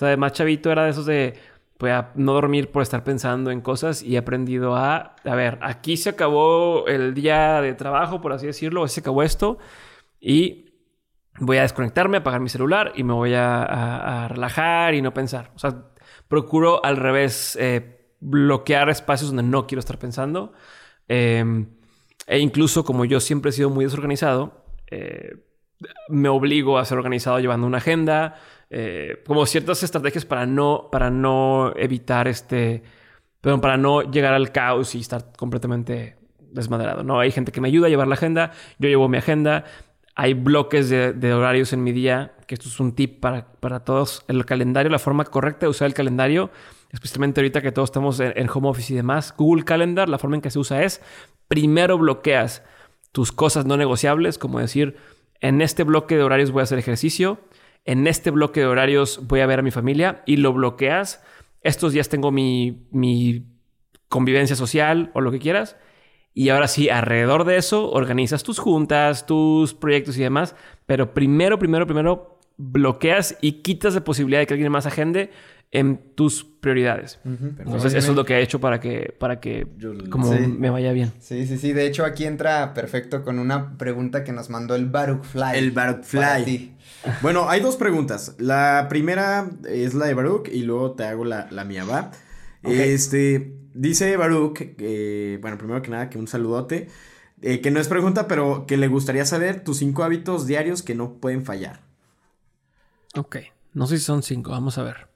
[0.00, 1.34] Sea, de más chavito era de esos de
[1.76, 5.98] pues, no dormir por estar pensando en cosas y he aprendido a, a ver, aquí
[5.98, 9.58] se acabó el día de trabajo, por así decirlo, se acabó esto
[10.18, 10.72] y
[11.38, 15.50] voy a desconectarme, apagar mi celular y me voy a, relajar y no pensar.
[15.54, 15.84] O sea,
[16.28, 20.54] procuro al revés eh, bloquear espacios donde no quiero estar pensando.
[21.08, 21.44] Eh,
[22.26, 25.44] e incluso como yo siempre he sido muy desorganizado, eh,
[26.08, 28.36] me obligo a ser organizado llevando una agenda,
[28.70, 32.82] eh, como ciertas estrategias para no, para no evitar este,
[33.40, 37.02] perdón, para no llegar al caos y estar completamente desmadrado.
[37.02, 39.64] No, hay gente que me ayuda a llevar la agenda, yo llevo mi agenda,
[40.14, 43.80] hay bloques de, de horarios en mi día, que esto es un tip para, para
[43.80, 44.24] todos.
[44.28, 46.50] El calendario, la forma correcta de usar el calendario,
[46.90, 50.36] especialmente ahorita que todos estamos en, en home office y demás, Google Calendar, la forma
[50.36, 51.00] en que se usa es,
[51.48, 52.62] primero bloqueas
[53.12, 54.96] tus cosas no negociables, como decir,
[55.40, 57.40] en este bloque de horarios voy a hacer ejercicio,
[57.84, 61.22] en este bloque de horarios voy a ver a mi familia y lo bloqueas.
[61.62, 63.46] Estos días tengo mi, mi
[64.08, 65.76] convivencia social o lo que quieras.
[66.32, 70.54] Y ahora sí, alrededor de eso, organizas tus juntas, tus proyectos y demás.
[70.86, 75.30] Pero primero, primero, primero, bloqueas y quitas la posibilidad de que alguien más agende
[75.72, 77.20] en tus prioridades.
[77.24, 79.66] Entonces, eso es lo que he hecho para que, para que
[80.10, 80.40] como Sí.
[80.46, 81.12] me vaya bien.
[81.20, 81.72] Sí, sí, sí.
[81.72, 85.52] De hecho, aquí entra perfecto con una pregunta que nos mandó el Baruch Fly.
[85.58, 86.74] El Baruch Fly.
[87.22, 88.34] Bueno, hay dos preguntas.
[88.38, 92.10] La primera es la de Baruch y luego te hago la, la mía, ¿va?
[92.64, 94.76] Este, dice Baruch,
[95.40, 96.88] bueno, primero que nada, que un saludote,
[97.42, 100.94] eh, que no es pregunta, pero que le gustaría saber tus cinco hábitos diarios que
[100.96, 101.80] no pueden fallar.
[103.16, 103.36] Ok.
[103.72, 104.50] No sé si son cinco.
[104.50, 105.09] Vamos a ver.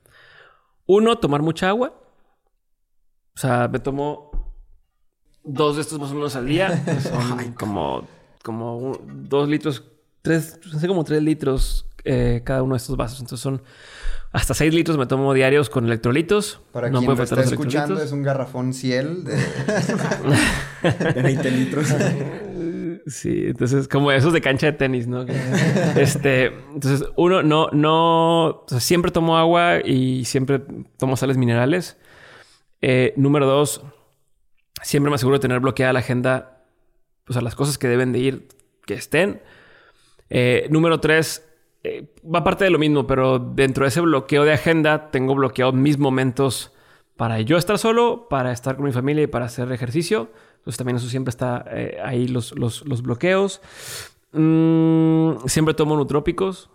[0.87, 1.95] Uno, tomar mucha agua.
[3.37, 4.31] O sea, me tomo
[5.43, 6.85] dos de estos más o menos al día.
[7.01, 8.07] Son como,
[8.43, 9.83] como un- dos litros,
[10.23, 13.21] tres, no sé, como tres litros eh, cada uno de estos vasos.
[13.21, 13.63] Entonces son
[14.33, 16.61] hasta seis litros me tomo diarios con electrolitos.
[16.73, 19.37] Para no quien lo está escuchando, es un garrafón Ciel de...
[21.15, 21.87] De 20 litros.
[23.07, 25.27] Sí, entonces como esos de cancha de tenis, ¿no?
[25.97, 30.63] Este, entonces uno no, no, siempre tomo agua y siempre
[30.97, 31.99] tomo sales minerales.
[32.81, 33.83] Eh, número dos,
[34.83, 36.65] siempre me aseguro de tener bloqueada la agenda,
[37.29, 38.49] o sea, las cosas que deben de ir,
[38.87, 39.43] que estén.
[40.31, 41.47] Eh, número tres,
[41.83, 45.75] eh, va parte de lo mismo, pero dentro de ese bloqueo de agenda tengo bloqueados
[45.75, 46.73] mis momentos
[47.17, 50.31] para yo estar solo, para estar con mi familia y para hacer ejercicio.
[50.65, 53.61] Entonces también eso siempre está eh, ahí los, los- los bloqueos.
[54.33, 56.71] Mm, siempre tomo nutrópicos.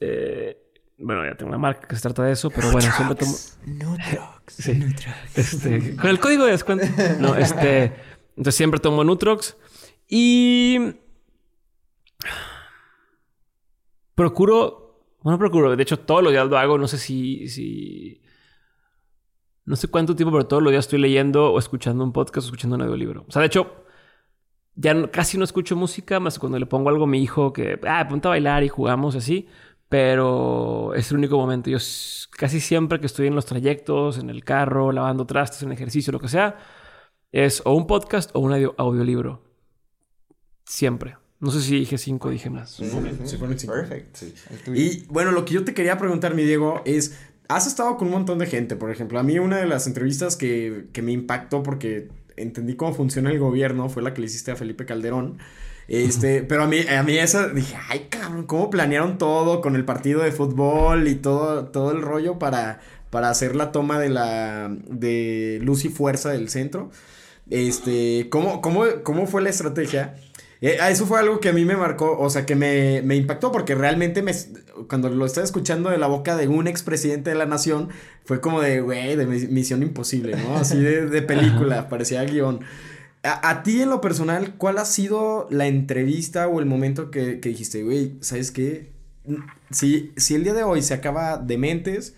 [0.00, 0.60] Eh,
[0.98, 3.32] bueno, ya tengo una marca que se trata de eso, pero bueno, siempre tomo...
[4.48, 4.82] Sí.
[5.36, 6.84] Este, con el código de descuento.
[7.20, 7.92] No, este...
[8.30, 9.56] Entonces siempre tomo Nutrox.
[10.08, 10.96] Y...
[14.14, 15.04] Procuro...
[15.22, 15.76] Bueno, procuro.
[15.76, 16.76] De hecho, todos los días lo hago.
[16.78, 17.48] No sé si...
[17.48, 18.20] si...
[19.68, 22.48] No sé cuánto tiempo, pero todos los días estoy leyendo o escuchando un podcast o
[22.48, 23.24] escuchando un audiolibro.
[23.28, 23.70] O sea, de hecho,
[24.74, 27.78] ya no- casi no escucho música más cuando le pongo algo a mi hijo que,
[27.86, 29.46] ah, ponte a bailar y jugamos así.
[29.90, 31.70] Pero es el único momento.
[31.70, 31.78] Yo
[32.30, 36.20] casi siempre que estoy en los trayectos, en el carro, lavando trastes, en ejercicio, lo
[36.20, 36.56] que sea,
[37.32, 39.42] es o un podcast o un audio- audiolibro.
[40.64, 41.16] Siempre.
[41.40, 42.72] No sé si dije cinco, dije más.
[42.72, 43.72] Sí, fueron cinco.
[43.74, 44.16] Perfect.
[44.16, 44.34] Sí.
[44.50, 44.80] El tuyo.
[44.80, 48.14] Y bueno, lo que yo te quería preguntar, mi Diego, es, has estado con un
[48.14, 51.62] montón de gente, por ejemplo, a mí una de las entrevistas que, que me impactó
[51.62, 55.38] porque entendí cómo funciona el gobierno fue la que le hiciste a Felipe Calderón.
[55.88, 59.86] Este, pero a mí, a mí esa dije, ay cabrón, cómo planearon todo con el
[59.86, 64.68] partido de fútbol y todo, todo el rollo para, para hacer la toma de la
[64.86, 66.90] de luz y fuerza del centro.
[67.48, 70.14] Este, ¿cómo, cómo, cómo fue la estrategia?
[70.60, 73.14] Eh, ah, eso fue algo que a mí me marcó, o sea, que me, me
[73.14, 74.32] impactó porque realmente me,
[74.88, 77.90] cuando lo estaba escuchando de la boca de un expresidente de la nación,
[78.24, 80.56] fue como de, güey, de mis- misión imposible, ¿no?
[80.56, 82.60] Así de, de película, parecía guion.
[83.22, 87.38] A, a ti en lo personal, ¿cuál ha sido la entrevista o el momento que,
[87.38, 88.90] que dijiste, güey, ¿sabes qué?
[89.70, 92.14] Si, si el día de hoy se acaba de mentes,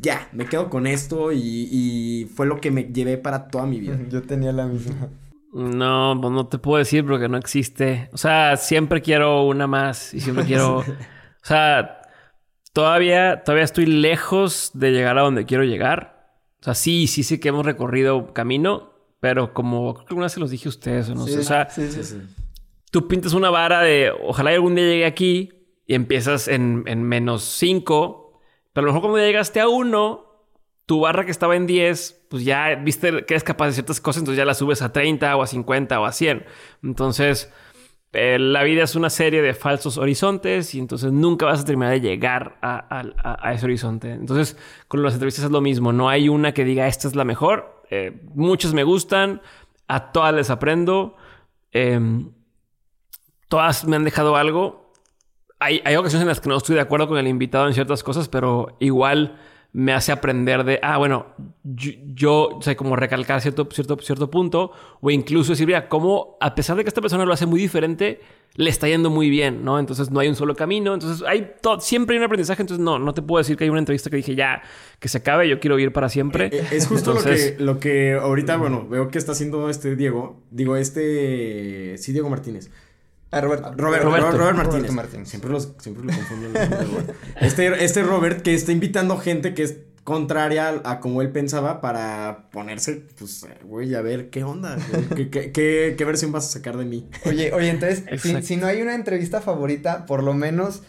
[0.00, 1.38] ya, me quedo con esto y,
[1.70, 3.98] y fue lo que me llevé para toda mi vida.
[4.10, 5.08] Yo tenía la misma.
[5.52, 8.08] No, pues no te puedo decir porque no existe.
[8.12, 10.78] O sea, siempre quiero una más y siempre quiero.
[10.78, 10.84] o
[11.42, 12.00] sea,
[12.72, 16.40] todavía, todavía estoy lejos de llegar a donde quiero llegar.
[16.60, 20.32] O sea, sí, sí sé que hemos recorrido camino, pero como creo que una vez
[20.32, 21.40] se los dije a ustedes o no sé.
[21.40, 21.86] O sea, sí,
[22.90, 25.52] tú pintas una vara de ojalá algún día llegue aquí
[25.86, 28.40] y empiezas en, en menos 5,
[28.72, 30.31] pero a lo mejor cuando llegaste a 1,
[30.86, 34.22] tu barra que estaba en 10, pues ya viste que eres capaz de ciertas cosas,
[34.22, 36.44] entonces ya la subes a 30 o a 50 o a 100.
[36.82, 37.52] Entonces,
[38.12, 41.92] eh, la vida es una serie de falsos horizontes y entonces nunca vas a terminar
[41.92, 44.12] de llegar a, ese horizonte.
[44.12, 44.56] Entonces,
[44.88, 45.92] con las entrevistas es lo mismo.
[45.92, 47.82] No hay una que diga esta es la mejor.
[47.90, 49.40] Eh, muchas me gustan,
[49.88, 51.16] a todas les aprendo.
[51.70, 52.32] Em,
[53.48, 54.92] todas me han dejado algo.
[55.58, 58.28] Hay ocasiones en las que no estoy de acuerdo con el invitado en ciertas cosas,
[58.28, 59.38] pero igual
[59.74, 61.26] me hace aprender de, ah, bueno,
[61.64, 66.36] yo, yo, o sea, como recalcar cierto, cierto, cierto punto, o incluso decir, mira, cómo
[66.40, 68.20] a pesar de que esta persona lo hace muy diferente,
[68.54, 69.78] le está yendo muy bien, ¿no?
[69.78, 72.98] Entonces no hay un solo camino, entonces hay todo, siempre hay un aprendizaje, entonces no,
[72.98, 74.60] no te puedo decir que hay una entrevista que dije, ya,
[74.98, 76.50] que se acabe, yo quiero ir para siempre.
[76.52, 79.96] Eh, Es justo Entonces- lo, que, lo que ahorita, bueno, veo que está haciendo este
[79.96, 80.42] Diego.
[80.50, 81.96] Digo, este.
[81.96, 82.70] Sí, Diego Martínez.
[83.32, 83.40] Ah.
[83.40, 84.06] Robert, Roberto.
[84.06, 84.66] Robert, Robert Martínez.
[84.66, 85.28] Roberto Martínez.
[85.28, 86.48] Siempre, los, siempre lo confundo.
[87.40, 91.80] Este, este Robert que está invitando gente que es contraria a, a como él pensaba
[91.80, 94.76] para ponerse, pues, güey, a ver qué onda.
[94.90, 95.08] güey?
[95.08, 97.08] ¿Qué, qué, qué, qué versión vas a sacar de mí?
[97.24, 100.82] Oye, oye, entonces, si, si no hay una entrevista favorita, por lo menos,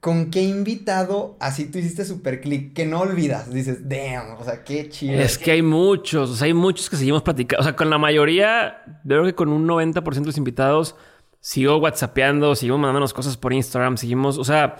[0.00, 3.50] ¿con qué invitado así tú hiciste super click que no olvidas?
[3.50, 5.14] Dices, damn, o sea, qué chido.
[5.14, 7.60] Es que hay muchos, o sea, hay muchos que seguimos platicando.
[7.60, 10.96] O sea, con la mayoría, creo que con un 90% de los invitados,
[11.40, 14.76] sigo whatsappeando, seguimos mandándonos cosas por Instagram, seguimos, o sea,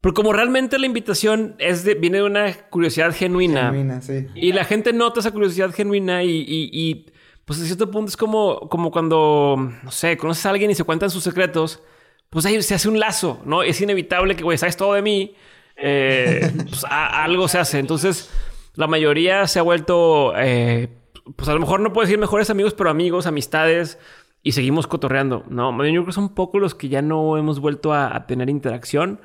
[0.00, 3.66] pero como realmente la invitación es de, viene de una curiosidad genuina.
[3.70, 4.26] Genuina, sí.
[4.34, 7.06] Y la gente nota esa curiosidad genuina y, y- y,
[7.44, 10.84] pues a cierto punto es como, como cuando, no sé, conoces a alguien y se
[10.84, 11.82] cuentan sus secretos,
[12.30, 13.62] pues ahí se hace un lazo, ¿no?
[13.62, 15.34] Es inevitable que, güey, sabes todo de mí,
[15.76, 17.78] eh, pues a- algo se hace.
[17.78, 18.30] Entonces,
[18.76, 20.88] la mayoría se ha vuelto, eh,
[21.36, 23.98] pues a lo mejor no puedo decir mejores amigos, pero amigos, amistades,
[24.42, 25.70] y seguimos cotorreando, ¿no?
[25.84, 29.20] Yo creo que son pocos los que ya no hemos vuelto a, a tener interacción.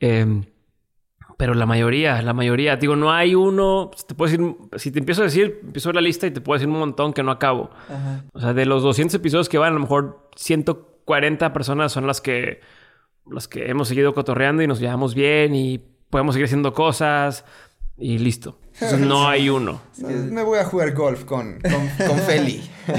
[0.00, 0.42] Eh,
[1.40, 5.22] pero la mayoría, la mayoría, digo, no hay uno, te puedo decir, si te empiezo
[5.22, 7.70] a decir, empiezo la lista y te puedo decir un montón que no acabo.
[7.88, 8.24] Ajá.
[8.34, 12.20] O sea, de los 200 episodios que van, a lo mejor 140 personas son las
[12.20, 12.60] que,
[13.24, 15.78] las que hemos seguido cotorreando y nos llevamos bien y
[16.10, 17.46] podemos seguir haciendo cosas
[18.00, 18.58] y listo.
[18.74, 19.82] Entonces, no hay uno.
[19.98, 22.62] Me voy a jugar golf con, con, con Feli.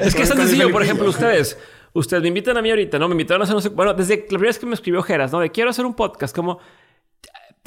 [0.00, 1.58] Es que es tan sencillo, por ejemplo, ustedes.
[1.94, 3.08] Ustedes me invitan a mí ahorita, ¿no?
[3.08, 3.70] Me invitaron a hacer no sé.
[3.70, 5.40] Bueno, desde la primera vez que me escribió Geras, ¿no?
[5.40, 6.58] De quiero hacer un podcast, como.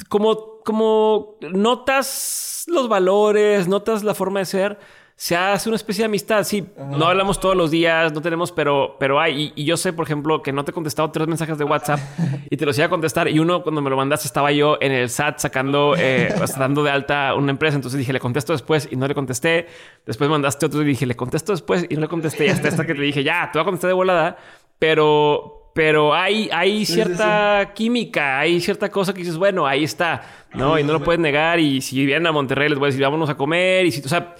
[0.08, 4.78] Como, como notas los valores, notas la forma de ser,
[5.18, 6.44] se hace una especie de amistad.
[6.44, 9.52] Sí, no hablamos todos los días, no tenemos, pero, pero hay.
[9.56, 11.98] Y, y yo sé, por ejemplo, que no te he contestado tres mensajes de WhatsApp
[12.50, 13.26] y te los iba a contestar.
[13.28, 16.90] Y uno, cuando me lo mandaste, estaba yo en el SAT sacando, eh, dando de
[16.90, 17.76] alta una empresa.
[17.76, 19.66] Entonces dije, le contesto después y no le contesté.
[20.04, 22.44] Después mandaste otro y dije, le contesto después y no le contesté.
[22.44, 24.36] Y hasta esta que le dije, ya, te voy a contestar de volada.
[24.78, 30.78] Pero, pero hay, hay cierta química, hay cierta cosa que dices, bueno, ahí está, ¿no?
[30.78, 31.58] Y no lo puedes negar.
[31.58, 33.86] Y si vienen a Monterrey, les voy a decir, vámonos a comer.
[33.86, 34.34] Y si, o sea,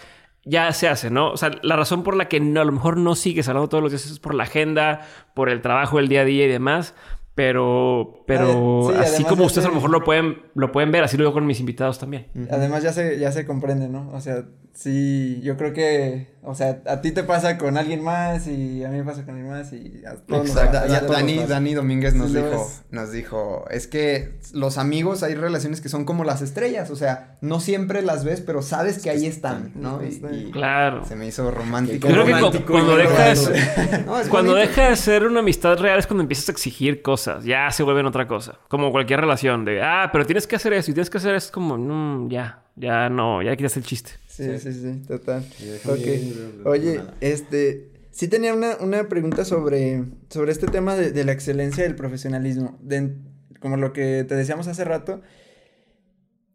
[0.47, 1.33] ya se hace, ¿no?
[1.33, 3.83] O sea, la razón por la que no, a lo mejor no sigues hablando todos
[3.83, 5.03] los días es por la agenda,
[5.35, 6.95] por el trabajo, el día a día y demás.
[7.35, 11.05] Pero, pero Ah, sí, así como ustedes a lo mejor lo pueden, lo pueden ver,
[11.05, 12.29] así lo digo con mis invitados también.
[12.51, 14.11] Además ya se, ya se comprende, ¿no?
[14.13, 14.45] O sea,
[14.77, 18.89] sí, yo creo que, o sea, a ti te pasa con alguien más y a
[18.91, 20.73] mí me pasa con alguien más y a todos nos Exacto.
[20.81, 21.49] pasa, Ya a todos Dani, nos.
[21.49, 22.83] Dani Domínguez nos Sí, dijo, es.
[22.91, 27.39] nos dijo, es que los amigos hay relaciones que son como las estrellas, o sea,
[27.41, 30.01] no siempre las ves, pero sabes que ahí están, ¿no?
[30.05, 31.05] Y, y Claro.
[31.07, 32.07] se me hizo romántico.
[32.09, 33.51] Yo creo que romántico cuando dejas,
[34.07, 37.45] No, es cuando deja de ser una amistad real es cuando empiezas a exigir cosas.
[37.45, 38.59] Ya se vuelven otra cosa.
[38.69, 41.47] Como cualquier relación de, ah, pero tienes que hacer eso y tienes que hacer eso.
[41.47, 44.13] Es como, mm, ya, ya no, ya quitas el chiste.
[44.29, 45.45] Sí, sí, sí, total.
[45.59, 46.07] déjame Ok.
[46.07, 47.15] ir, Oye, nada.
[47.21, 51.95] este, sí tenía una, una pregunta sobre, sobre este tema de, de la excelencia del
[51.97, 52.79] profesionalismo.
[52.83, 53.15] De-
[53.61, 55.23] como lo que te decíamos hace rato,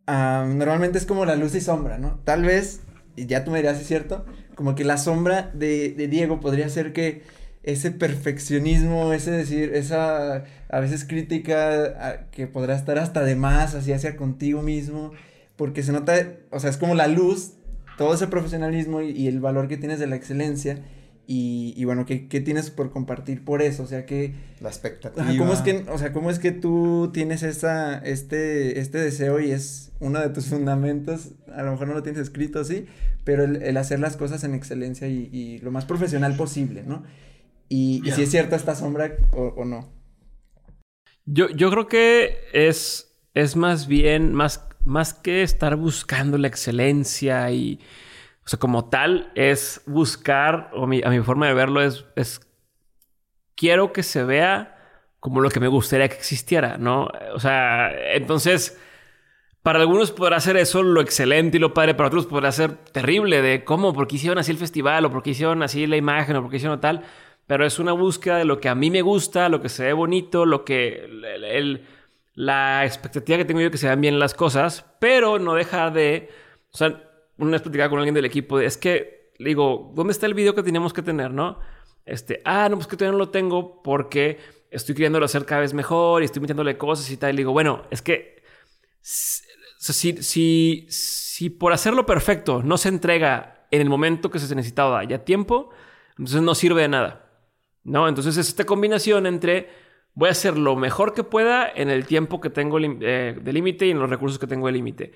[0.07, 2.19] normalmente es como la luz y sombra, ¿no?
[2.23, 2.81] Tal vez,
[3.15, 6.39] y ya tú me dirás si es cierto, como que la sombra de, de Diego
[6.39, 7.23] podría ser que
[7.63, 13.75] ese perfeccionismo, ese decir, esa a veces crítica a- que podrá estar hasta de más
[13.75, 15.11] hacia, hacia contigo mismo,
[15.61, 16.15] porque se nota,
[16.49, 17.51] o sea, es como la luz,
[17.95, 20.83] todo ese profesionalismo y, y el valor que tienes de la excelencia.
[21.27, 23.83] Y, y bueno, ¿qué, qué tienes por compartir por eso?
[23.83, 25.23] O sea, que La expectativa.
[25.23, 29.39] Ajá, ¿cómo es que, o sea, cómo es que tú tienes esa, este, este deseo
[29.39, 31.33] y es uno de tus fundamentos?
[31.55, 32.87] A lo mejor no lo tienes escrito así,
[33.23, 37.03] pero el, el hacer las cosas en excelencia y, y lo más profesional posible, ¿no?
[37.69, 39.93] Y, y si es cierta esta sombra o, o no.
[41.25, 47.51] Yo, yo creo que es, es más bien, más, más que estar buscando la excelencia
[47.51, 47.79] y,
[48.45, 52.41] o sea, como tal, es buscar, o a mi forma de verlo es, es,
[53.55, 54.77] quiero que se vea
[55.19, 57.07] como lo que me gustaría que existiera, ¿no?
[57.35, 58.79] O sea, entonces,
[59.61, 63.41] para algunos podrá ser eso lo excelente y lo padre, para otros podrá ser terrible
[63.43, 66.35] de cómo, por qué hicieron así el festival, o por qué hicieron así la imagen,
[66.35, 67.03] o por qué hicieron tal.
[67.45, 69.93] Pero es una búsqueda de lo que a mí me gusta, lo que se ve
[69.93, 71.05] bonito, lo que.
[71.05, 71.85] el-
[72.33, 76.29] la expectativa que tengo yo que se vean bien las cosas, pero no deja de.
[76.71, 77.01] O sea,
[77.37, 80.63] una vez platicaba con alguien del equipo, es que, digo, ¿dónde está el video que
[80.63, 81.59] teníamos que tener, no?
[82.05, 85.73] Este, ah, no, pues que todavía no lo tengo porque estoy queriéndolo hacer cada vez
[85.73, 87.33] mejor y estoy metiéndole cosas y tal.
[87.33, 88.41] Y digo, bueno, es que
[89.01, 95.03] si, si, si por hacerlo perfecto no se entrega en el momento que se necesitaba
[95.03, 95.69] ya tiempo,
[96.11, 97.27] entonces no sirve de nada.
[97.83, 98.07] ¿No?
[98.07, 99.69] Entonces es esta combinación entre
[100.13, 103.87] voy a hacer lo mejor que pueda en el tiempo que tengo eh, de límite
[103.87, 105.13] y en los recursos que tengo de límite.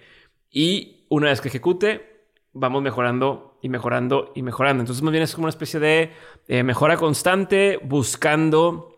[0.50, 4.82] Y una vez que ejecute, vamos mejorando y mejorando y mejorando.
[4.82, 6.12] Entonces más bien es como una especie de
[6.48, 8.96] eh, mejora constante buscando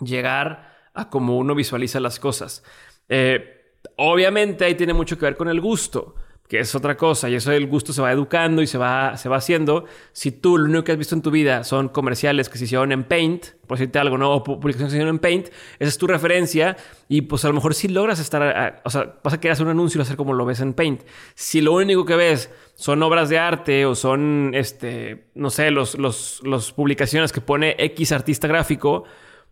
[0.00, 2.64] llegar a cómo uno visualiza las cosas.
[3.08, 6.16] Eh, obviamente ahí tiene mucho que ver con el gusto,
[6.48, 9.28] que es otra cosa, y eso el gusto se va educando y se va, se
[9.28, 9.84] va haciendo.
[10.12, 12.92] Si tú lo único que has visto en tu vida son comerciales que se hicieron
[12.92, 14.30] en Paint, por decirte algo, ¿no?
[14.32, 15.46] O pu- publicaciones que se hicieron en Paint,
[15.78, 16.76] esa es tu referencia,
[17.08, 19.66] y pues a lo mejor si logras estar, a- o sea, vas a querer hacer
[19.66, 21.02] un anuncio y hacer como lo ves en Paint.
[21.34, 25.96] Si lo único que ves son obras de arte o son, este, no sé, los,
[25.98, 29.04] los publicaciones que pone X artista gráfico,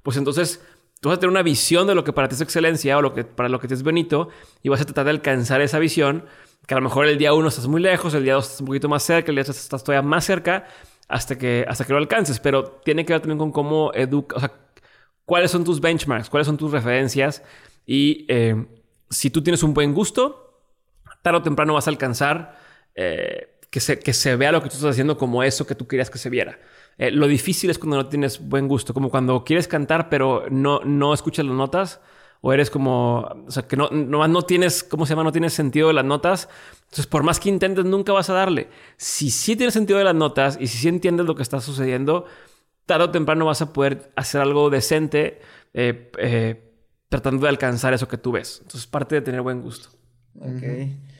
[0.03, 0.63] pues entonces
[1.01, 3.13] tú vas a tener una visión de lo que para ti es excelencia o lo
[3.15, 4.29] que para lo que te es bonito
[4.63, 6.25] y vas a tratar de alcanzar esa visión
[6.67, 8.67] que a lo mejor el día uno estás muy lejos, el día dos estás un
[8.67, 10.67] poquito más cerca, el día tres estás todavía más cerca
[11.09, 12.41] hasta que, hasta que lo alcances.
[12.41, 14.53] Pero tiene que ver también con cómo educa, o sea,
[15.25, 17.43] cuáles son tus benchmarks, cuáles son tus referencias
[17.87, 18.67] y eh,
[19.11, 20.62] si tú tienes un buen gusto,
[21.23, 22.59] tarde o temprano vas a alcanzar
[22.95, 25.87] eh, que, se, que se vea lo que tú estás haciendo como eso que tú
[25.87, 26.59] querías que se viera.
[26.99, 30.81] Eh, lo difícil es cuando no tienes buen gusto, como cuando quieres cantar pero no,
[30.85, 32.01] no escuchas las notas
[32.47, 35.25] o eres como, o sea, que no, no, no tienes, ¿cómo se llama?
[35.25, 36.51] No tienes sentido de las notas.
[36.83, 38.69] Entonces, por más que intentes, nunca vas a darle.
[38.99, 42.27] Si sí tienes sentido de las notas y si sí entiendes lo que está sucediendo,
[42.85, 45.41] tarde o temprano vas a poder hacer algo decente
[45.73, 46.71] eh, eh,
[47.09, 48.59] tratando de alcanzar eso que tú ves.
[48.61, 49.89] Entonces, parte de tener buen gusto.
[50.39, 50.63] Ok.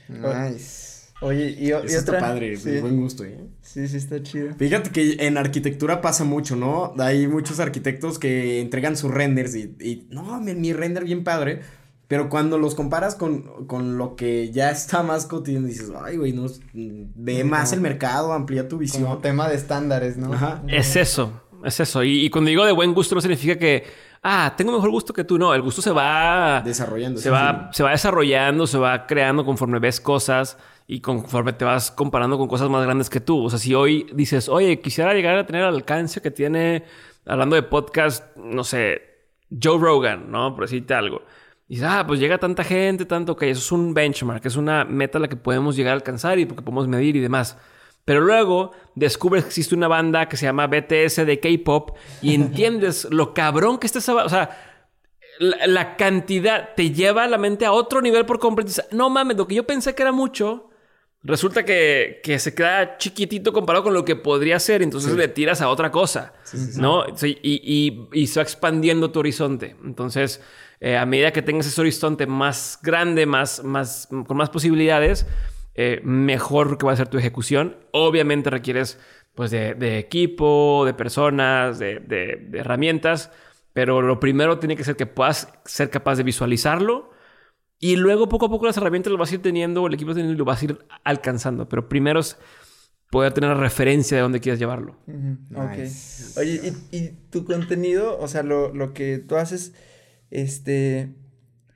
[0.09, 0.84] Nice.
[1.25, 2.21] Oye, y, Eso está otra.
[2.21, 2.71] padre, sí.
[2.71, 3.41] de buen gusto, ¿eh?
[3.63, 4.55] Sí, sí, está chido.
[4.59, 6.93] Fíjate que en arquitectura pasa mucho, ¿no?
[6.99, 11.61] Hay muchos arquitectos que entregan sus renders y, y, no, mi, mi render bien padre.
[12.09, 16.33] Pero cuando los comparas con, con lo que ya está más cotidiano, dices, ay, güey,
[16.35, 16.45] no,
[16.75, 19.23] ve más el mercado, amplía tu Como visión.
[19.23, 20.35] tema de estándares, ¿no?
[20.35, 20.63] Ajá.
[20.69, 22.05] Es eso, es eso.
[22.05, 23.85] Y, y cuando digo de buen gusto no significa que,
[24.23, 25.39] ah, tengo mejor gusto que tú.
[25.39, 27.19] No, el gusto se va Desarrollando.
[27.19, 31.65] Se sí, va, se va desarrollando, se va creando conforme ves cosas y conforme te
[31.65, 33.45] vas comparando con cosas más grandes que tú.
[33.45, 36.85] O sea, si hoy dices, oye, quisiera llegar a tener el alcance que tiene,
[37.25, 39.03] hablando de podcast, no sé,
[39.63, 40.55] Joe Rogan, ¿no?
[40.55, 41.23] Por decirte algo.
[41.69, 44.85] Y dices, ah, pues llega tanta gente, tanto que eso es un benchmark, es una
[44.85, 47.57] meta a la que podemos llegar a alcanzar y porque podemos medir y demás.
[48.05, 53.09] Pero luego descubres que existe una banda que se llama BTS de K-pop y entiendes
[53.11, 54.83] lo cabrón que está esa O sea,
[55.39, 58.71] la, la cantidad te lleva la mente a otro nivel por completo.
[58.91, 60.69] No mames, lo que yo pensé que era mucho,
[61.25, 64.83] resulta que, que se queda chiquitito comparado con lo que podría ser.
[64.83, 66.35] Entonces le tiras a otra cosa,
[66.77, 67.05] ¿no?
[67.17, 67.61] Sí, y,
[68.13, 69.75] y, y se va expandiendo tu horizonte.
[69.85, 70.41] Entonces,
[70.81, 75.27] eh, a medida que tengas ese horizonte más grande, más, más, con más posibilidades,
[75.75, 77.77] eh, mejor que va a ser tu ejecución.
[77.93, 78.99] Obviamente requieres
[79.35, 83.33] pues de, de equipo, de personas, de, de- de herramientas,
[83.73, 87.11] pero lo primero tiene que ser que puedas ser capaz de visualizarlo
[87.87, 90.33] y luego poco a poco las herramientas lo vas a ir teniendo, el equipo teniendo
[90.35, 92.39] y lo vas a ir alcanzando, pero primero es
[93.11, 94.97] poder tener la referencia de dónde quieres llevarlo.
[95.07, 96.41] Nice.
[96.41, 99.75] Oye, ¿y, y tu contenido, o sea, lo, lo que tú haces,
[100.31, 101.15] este,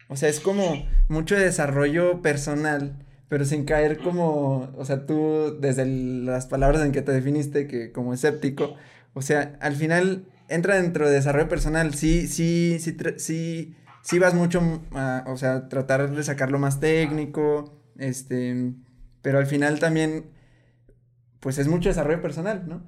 [0.09, 5.83] o sea, es como mucho desarrollo personal, pero sin caer como, o sea, tú desde
[5.83, 8.75] el- las palabras en que te definiste, que como escéptico,
[9.15, 13.75] o sea, al final entra dentro de desarrollo personal, sí, sí, sí, sí,
[14.09, 14.63] sí vas mucho
[14.95, 18.73] a, o sea, tratar de sacarlo más técnico, este,
[19.21, 20.31] pero al final también,
[21.41, 22.87] pues es mucho desarrollo personal, ¿no?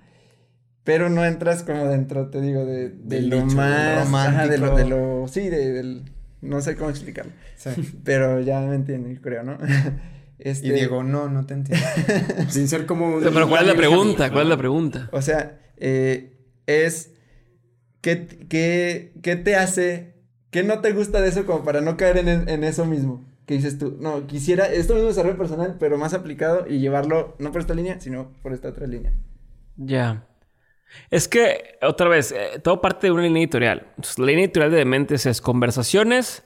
[0.82, 4.56] Pero no entras como dentro, te digo, de, de Del lo nicho más ajá, de
[4.56, 4.76] lo, romántico.
[4.76, 4.88] de
[5.20, 6.10] lo, sí, de, del,
[6.40, 7.70] no sé cómo explicarlo, Sí.
[8.04, 9.58] pero ya me entienden, creo, ¿no?
[10.42, 11.84] Este, Y Diego, no, no te entiendo.
[12.48, 13.16] Sin ser como...
[13.16, 14.30] un- Pero ¿cuál es la pregunta?
[14.30, 15.10] ¿Cuál es la pregunta?
[15.12, 16.32] O sea, eh,
[16.64, 17.12] es,
[18.00, 20.09] ¿qué, qué, ¿qué te hace,
[20.50, 23.24] qué no te gusta de eso como para no caer en, en eso mismo?
[23.46, 27.52] Que dices tú, no, quisiera esto mismo desarrollo personal, pero más aplicado y llevarlo no
[27.52, 29.12] por esta línea, sino por esta otra línea.
[29.76, 30.26] Ya.
[31.10, 33.86] Es que, otra vez, eh, todo parte de una línea editorial.
[34.18, 36.44] La línea editorial de Dementes es conversaciones,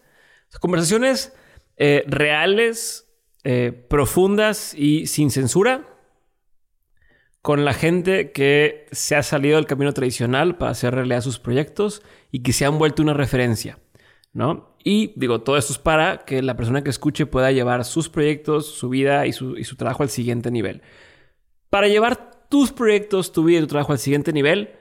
[0.60, 1.34] conversaciones
[1.76, 3.08] eh, reales,
[3.42, 5.86] eh, profundas y sin censura
[7.42, 12.00] con la gente que se ha salido del camino tradicional para hacer realidad sus proyectos
[12.30, 13.78] y que se han vuelto una referencia,
[14.34, 14.76] ¿no?
[14.84, 18.66] Y digo, todo esto es para que la persona que escuche pueda llevar sus proyectos,
[18.66, 20.82] su vida y su, y su trabajo al siguiente nivel.
[21.70, 24.74] Para llevar tus proyectos, tu vida y tu trabajo al siguiente nivel,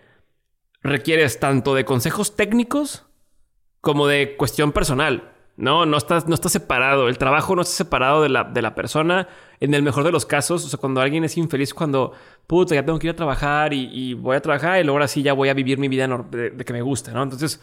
[0.82, 3.06] requieres tanto de consejos técnicos
[3.80, 5.32] como de cuestión personal.
[5.56, 7.08] No, no estás, no estás separado.
[7.08, 9.28] El trabajo no está separado de la, de la persona.
[9.60, 12.12] En el mejor de los casos, o sea, cuando alguien es infeliz, cuando,
[12.48, 15.08] puta, ya tengo que ir a trabajar y, y voy a trabajar y luego ahora
[15.08, 17.22] sí ya voy a vivir mi vida de, de que me gusta, ¿no?
[17.22, 17.62] Entonces,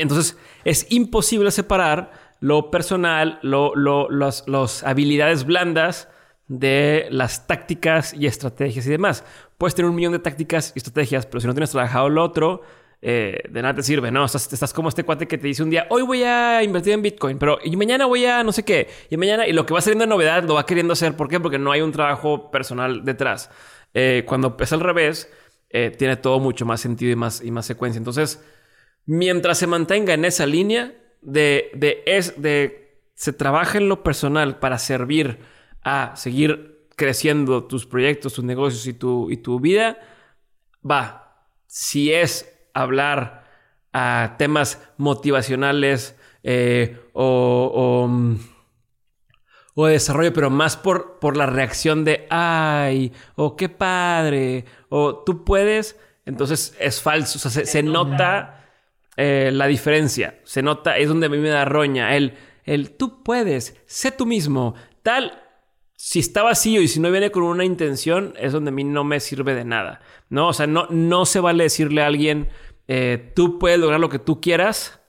[0.00, 6.08] entonces es imposible separar lo personal, lo, lo- los, los habilidades blandas
[6.48, 9.24] de las tácticas y estrategias y demás.
[9.58, 12.62] Puedes tener un millón de tácticas y estrategias, pero si no tienes trabajado lo otro,
[13.02, 14.24] eh, de nada te sirve, ¿no?
[14.24, 17.02] Estás, estás como este cuate que te dice un día, hoy voy a invertir en
[17.02, 19.80] Bitcoin, pero y mañana voy a no sé qué, y mañana, y lo que va
[19.80, 21.16] saliendo de novedad lo va queriendo hacer.
[21.16, 21.40] ¿Por qué?
[21.40, 23.50] Porque no hay un trabajo personal detrás.
[23.94, 25.30] Eh, cuando es al revés,
[25.70, 27.98] eh, tiene todo mucho más sentido y más, y más secuencia.
[27.98, 28.42] Entonces,
[29.06, 34.58] mientras se mantenga en esa línea de, de, es, de se trabaja en lo personal
[34.58, 35.38] para servir
[35.82, 39.98] a seguir creciendo tus proyectos, tus negocios y tu, y tu vida,
[40.88, 41.46] va.
[41.66, 43.44] Si es hablar
[43.92, 48.38] a temas motivacionales eh, o, o, mm,
[49.74, 55.44] o desarrollo, pero más por, por la reacción de ay, o qué padre, o tú
[55.44, 57.38] puedes, entonces es falso.
[57.38, 58.55] O sea, se, se nota
[59.16, 60.40] eh, la diferencia.
[60.44, 62.16] Se nota, es donde a mí me da roña.
[62.16, 65.42] El, el tú puedes, sé tú mismo, tal.
[65.94, 69.02] Si está vacío y si no viene con una intención, es donde a mí no
[69.02, 70.00] me sirve de nada.
[70.28, 72.48] No, o sea, no, no se vale decirle a alguien,
[72.86, 75.00] eh, tú puedes lograr lo que tú quieras,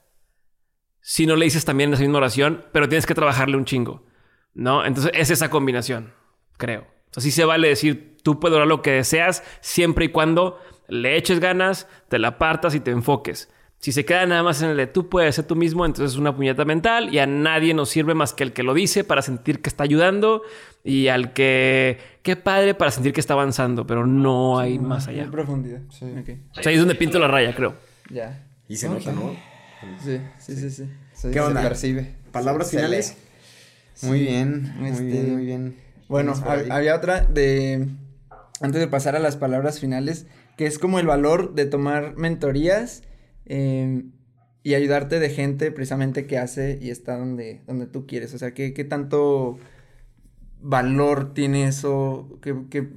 [1.00, 4.06] si no le dices también esa misma oración, pero tienes que trabajarle un chingo.
[4.54, 4.84] ¿No?
[4.84, 6.14] Entonces es esa combinación,
[6.56, 6.80] creo.
[6.82, 10.58] O sea, sí se vale decir, tú puedes lograr lo que deseas siempre y cuando
[10.88, 13.50] le eches ganas, te la partas y te enfoques.
[13.80, 16.18] Si se queda nada más en el de tú puedes ser tú mismo, entonces es
[16.18, 19.22] una puñeta mental y a nadie nos sirve más que el que lo dice para
[19.22, 20.42] sentir que está ayudando
[20.82, 25.22] y al que, qué padre para sentir que está avanzando, pero no hay más allá.
[25.22, 25.80] En profundidad.
[25.90, 26.06] Sí.
[26.06, 27.74] O sea, ahí es donde pinto la raya, creo.
[28.10, 28.44] ya.
[28.68, 29.34] Y se nota, ¿no?
[30.04, 30.84] Sí, sí, sí, sí.
[31.14, 31.62] Sí, ¿Qué se onda?
[31.62, 32.14] percibe.
[32.32, 33.16] ¿Palabras Se finales?
[34.02, 35.76] Muy bien, muy Este, bien, muy bien.
[36.08, 37.88] Bueno, hab- había otra de,
[38.60, 40.26] antes de pasar a las palabras finales,
[40.56, 43.02] que es como el valor de tomar mentorías
[43.48, 44.04] eh,
[44.62, 48.34] y ayudarte de gente precisamente que hace y está donde, donde tú quieres.
[48.34, 49.58] O sea, ¿qué, qué tanto
[50.60, 52.38] valor tiene eso?
[52.42, 52.88] ¿Qué, qué,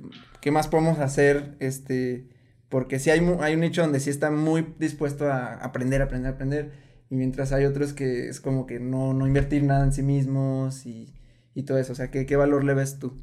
[0.41, 1.55] qué más podemos hacer?
[1.59, 2.27] Este,
[2.69, 6.71] porque sí hay, hay un nicho donde sí está muy dispuesto a aprender, aprender, aprender.
[7.09, 10.85] Y mientras hay otros que es como que no, no invertir nada en sí mismos
[10.85, 11.13] y,
[11.53, 11.91] y todo eso.
[11.93, 13.13] O sea, ¿qué, qué valor le ves tú?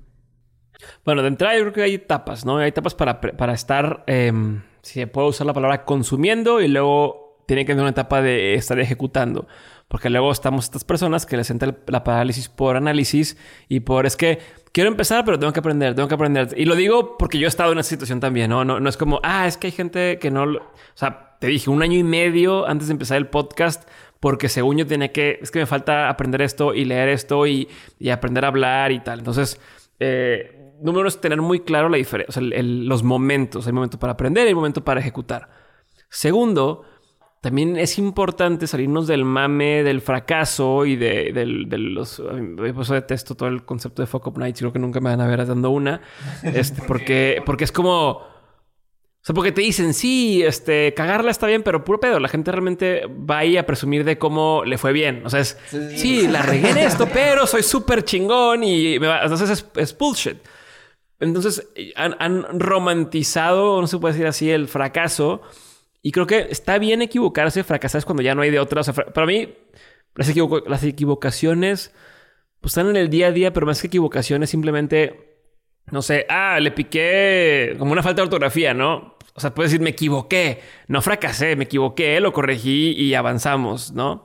[1.04, 2.58] Bueno, de entrada yo creo que hay etapas, ¿no?
[2.58, 7.36] Hay etapas para, para estar, em, si se puede usar la palabra, consumiendo y luego
[7.46, 9.46] tiene que tener una etapa de estar ejecutando.
[9.88, 14.16] Porque luego estamos estas personas que les entra la parálisis por análisis y por es
[14.16, 14.38] que
[14.72, 16.48] quiero empezar, pero tengo que aprender, tengo que aprender.
[16.58, 18.66] Y lo digo porque yo he estado en esa situación también, ¿no?
[18.66, 20.44] No, no es como, ah, es que hay gente que no...
[20.44, 23.88] lo- O sea, te dije un año y medio antes de empezar el podcast
[24.20, 25.38] porque según yo tenía que...
[25.40, 27.66] Es que me falta aprender esto y leer esto y,
[27.98, 29.20] y aprender a hablar y tal.
[29.20, 29.58] Entonces,
[30.00, 33.66] eh, número uno es tener muy claro la diferencia, o sea, el- el- los momentos.
[33.66, 35.48] Hay momento para aprender hay momento para ejecutar.
[36.08, 36.82] Segundo,
[37.40, 42.20] también es importante salirnos del mame del fracaso y de, del- de los...
[42.56, 44.58] Por eso detesto todo el concepto de Fuck Up Nights.
[44.60, 46.00] Creo que nunca me van a ver dando una.
[46.42, 48.26] Este, porque, porque es como...
[49.20, 52.18] O sea, porque te dicen, sí, este, cagarla está bien, pero puro pedo.
[52.18, 55.22] La gente realmente va ahí a presumir de cómo le fue bien.
[55.26, 55.58] O sea, es,
[55.96, 59.96] sí, la regué en esto, pero soy súper chingón y me va- entonces es, es
[59.98, 60.38] bullshit.
[61.20, 65.42] Entonces han, han romantizado, no se puede decir así, el fracaso.
[66.02, 68.80] Y creo que está bien equivocarse, fracasar es cuando ya no hay de otra.
[68.80, 69.54] O sea, para mí,
[70.14, 71.92] las equivocaciones
[72.60, 75.38] pues, están en el día a día, pero más que equivocaciones, simplemente,
[75.90, 79.16] no sé, ah, le piqué como una falta de ortografía, ¿no?
[79.34, 84.24] O sea, puedes decir, me equivoqué, no fracasé, me equivoqué, lo corregí y avanzamos, ¿no?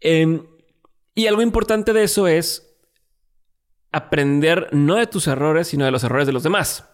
[0.00, 0.46] Em,
[1.14, 2.69] y algo importante de eso es
[3.92, 6.88] aprender no de tus errores, sino de los errores de los demás.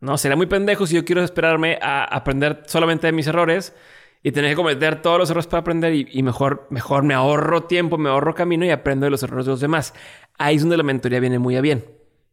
[0.00, 3.74] No, sería muy pendejo si yo quiero esperarme a aprender solamente de mis errores
[4.22, 7.64] y tener que cometer todos los errores para aprender y, y mejor, mejor me ahorro
[7.64, 9.94] tiempo, me ahorro camino y aprendo de los errores de los demás.
[10.38, 11.84] Ahí es donde la mentoría viene muy a bien,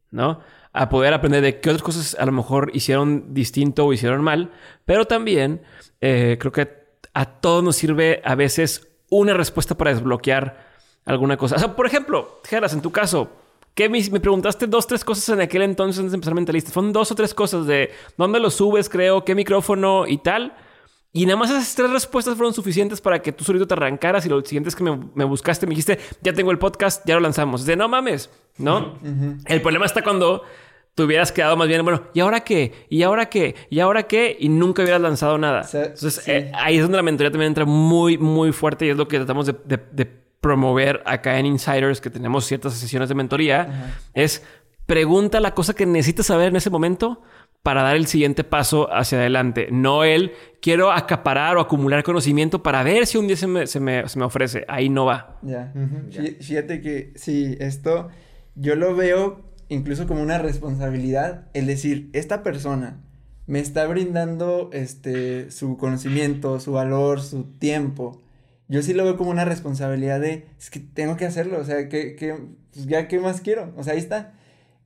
[0.10, 0.39] ¿no?
[0.74, 4.51] A poder aprender de qué otras cosas a lo mejor hicieron distinto o hicieron mal,
[4.86, 5.62] pero también
[6.01, 6.80] eh, creo que
[7.14, 10.68] a todos nos sirve a veces una respuesta para desbloquear
[11.05, 11.55] alguna cosa.
[11.55, 13.32] O sea, por ejemplo, Geras, en tu caso,
[13.80, 16.69] ¿qué me, me preguntaste dos, tres cosas en aquel entonces antes de empezar Mentalista?
[16.69, 20.53] Fueron dos o tres cosas de dónde lo subes, creo, qué micrófono y tal.
[21.13, 24.30] Y nada más esas tres respuestas fueron suficientes para que tú solito te arrancaras y
[24.30, 27.21] lo siguiente es que me, me buscaste, me dijiste, ya tengo el podcast, ya lo
[27.21, 27.65] lanzamos.
[27.65, 28.99] De no mames, ¿no?
[29.45, 30.43] El problema está cuando
[30.93, 32.73] te hubieras quedado más bien, bueno, ¿y ahora qué?
[32.89, 33.55] ¿Y ahora qué?
[33.69, 34.36] ¿Y ahora qué?
[34.41, 35.63] Y nunca hubieras lanzado nada.
[35.63, 36.32] Sí, Entonces, sí.
[36.32, 39.17] eh, ahí es donde la mentoría también entra muy, muy fuerte y es lo que
[39.19, 44.44] tratamos de, de- de promover acá en Insiders, que tenemos ciertas sesiones de mentoría, es
[44.86, 47.22] pregunta la cosa que necesitas saber en ese momento
[47.62, 49.68] para dar el siguiente paso hacia adelante.
[49.70, 50.32] No el
[50.62, 54.18] quiero acaparar o acumular conocimiento para ver si un día se me, se me- se
[54.18, 54.64] me ofrece.
[54.70, 55.38] Ahí no va.
[56.10, 56.22] Ya.
[56.40, 58.08] Fíjate que sí, esto
[58.56, 63.02] yo lo veo incluso como una responsabilidad, el decir, esta persona
[63.46, 68.22] me está brindando este su conocimiento, su valor, su tiempo.
[68.70, 71.89] Yo sí lo veo como una responsabilidad de, es que tengo que hacerlo, o sea,
[71.89, 72.36] que, que
[72.74, 74.34] pues ya qué más quiero, o sea, ahí está.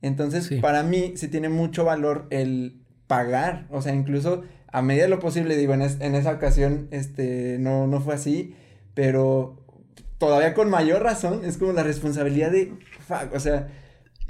[0.02, 0.56] Entonces, Sí.
[0.60, 5.20] para mí sí tiene mucho valor el pagar, o sea, incluso a medida de lo
[5.20, 8.54] posible, digo, en, es- en esa ocasión, este, no, no fue así,
[8.94, 9.60] pero
[10.18, 12.72] todavía con mayor razón, es como la responsabilidad de,
[13.06, 13.68] fuck, o sea.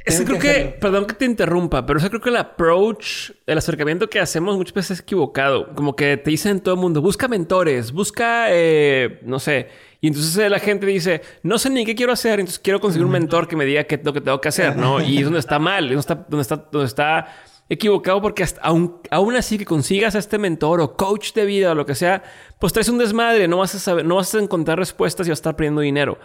[0.04, 3.30] Es que tengo creo que, perdón que te interrumpa, pero yo creo que el approach,
[3.46, 5.74] el acercamiento que hacemos muchas veces es equivocado.
[5.74, 9.68] Como que te dicen todo el mundo, busca mentores, busca, eh, no sé.
[10.02, 13.12] Y entonces la gente dice, no sé ni qué quiero hacer, entonces quiero conseguir un
[13.12, 15.00] mentor que me diga qué es lo que tengo que hacer, ¿no?
[15.00, 17.28] Y es donde está mal, es donde está, donde está, donde está
[17.68, 21.72] equivocado porque hasta, aun, aún así que consigas a este mentor o coach de vida
[21.72, 22.22] o lo que sea,
[22.58, 25.38] pues traes un desmadre, no vas a saber, no vas a encontrar respuestas y vas
[25.38, 26.18] a estar perdiendo dinero.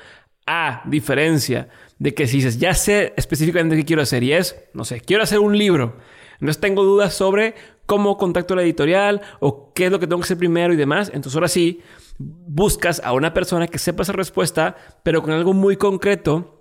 [0.52, 1.70] A diferencia
[2.00, 5.22] de que si dices, ya sé específicamente qué quiero hacer y es, no sé, quiero
[5.22, 5.97] hacer un libro.
[6.39, 7.54] Entonces tengo dudas sobre
[7.86, 10.78] cómo contacto a la editorial o qué es lo que tengo que hacer primero y
[10.78, 11.10] demás.
[11.14, 11.82] Entonces ahora sí,
[12.18, 16.60] buscas a una persona que sepa esa respuesta, pero con algo muy concreto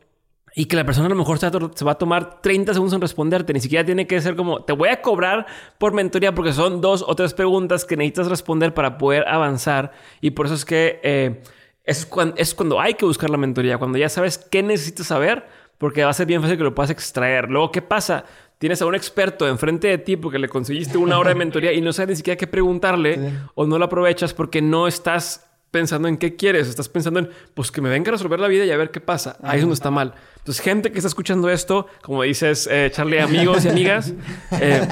[0.55, 1.49] y que la persona a lo mejor se
[1.85, 3.53] va a- tomar 30 segundos en responderte.
[3.55, 5.47] Ni siquiera tiene que ser como, te voy a cobrar
[5.79, 9.93] por mentoría porque son dos o tres preguntas que necesitas responder para poder avanzar.
[10.21, 11.43] Y por eso es que eh,
[11.89, 15.47] es, cuando, es cuando hay que buscar la mentoría, cuando ya sabes qué necesitas saber,
[15.79, 17.49] porque va a ser bien fácil que lo puedas extraer.
[17.49, 18.27] Luego, ¿qué pasa?
[18.59, 21.81] Tienes a un experto enfrente de ti porque le conseguiste una hora de mentoría y
[21.81, 26.19] no sabes ni siquiera qué preguntarle o no lo aprovechas porque no estás pensando en
[26.19, 28.77] qué quieres, estás pensando en, pues que me venga a resolver la vida y a
[28.77, 29.39] ver qué pasa.
[29.43, 30.13] Ahí es donde está mal.
[30.37, 34.13] Entonces, gente que está escuchando esto, como dices, eh, Charlie, amigos y amigas,
[34.61, 34.87] eh,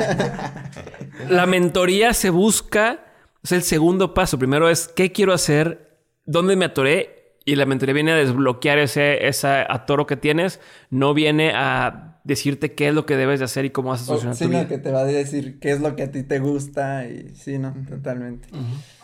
[1.28, 3.00] la mentoría se busca,
[3.42, 4.38] es el segundo paso.
[4.38, 5.85] Primero es, ¿qué quiero hacer?
[6.26, 7.34] ¿Dónde me atoré?
[7.44, 10.58] Y la mentoría viene a desbloquear ese, ese atoro que tienes,
[10.90, 14.02] no viene a decirte qué es lo que debes de hacer y cómo vas a
[14.02, 14.68] O- solucionar sí, tu no, vida.
[14.68, 17.58] que te va a decir qué es lo que a ti te gusta y sí,
[17.58, 18.48] no, totalmente.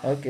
[0.03, 0.27] Ok,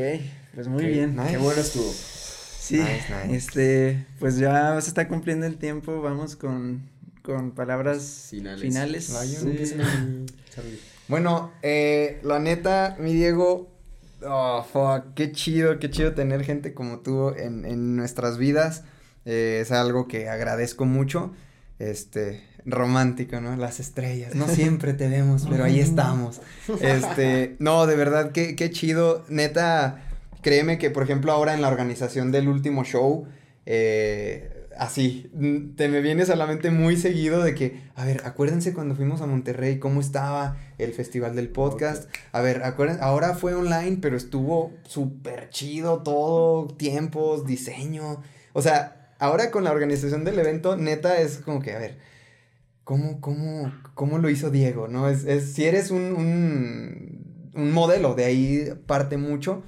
[0.55, 1.17] pues muy bien.
[1.17, 1.31] nice.
[1.31, 1.91] Qué bueno estuvo.
[1.91, 3.35] Sí, Nice, nice.
[3.37, 6.83] este, pues ya se está cumpliendo el tiempo, vamos con,
[7.23, 8.61] con palabras Finales.
[8.61, 9.09] finales.
[9.11, 9.47] No, yo Sí.
[9.49, 9.75] empiezo.
[11.09, 13.72] Bueno, eh, la neta, mi Diego,
[14.25, 18.85] Oh, fuck, qué chido, qué chido tener gente como tú en, en nuestras vidas.
[19.25, 21.33] Eh, es algo que agradezco mucho.
[21.79, 23.57] Este, romántico, ¿no?
[23.57, 24.35] Las estrellas.
[24.35, 26.41] No siempre te vemos, pero ahí estamos.
[26.81, 29.25] Este, no, de verdad, qué, qué chido.
[29.29, 30.01] Neta,
[30.43, 33.27] créeme que, por ejemplo, ahora en la organización del último show,
[33.67, 35.31] eh, así,
[35.77, 39.21] te me vienes a la mente muy seguido de que, a ver, acuérdense cuando fuimos
[39.21, 42.09] a Monterrey, cómo estaba el festival del podcast.
[42.33, 48.23] A ver, acuérdense, ahora fue online, pero estuvo súper chido todo, tiempos, diseño.
[48.53, 51.99] O sea, ahora con la organización del evento, neta, es como que, a ver,
[52.85, 54.89] ¿cómo, cómo, cómo lo hizo Diego?
[54.89, 55.09] ¿No?
[55.09, 59.63] Es, es si eres un, un, un modelo, de ahí parte mucho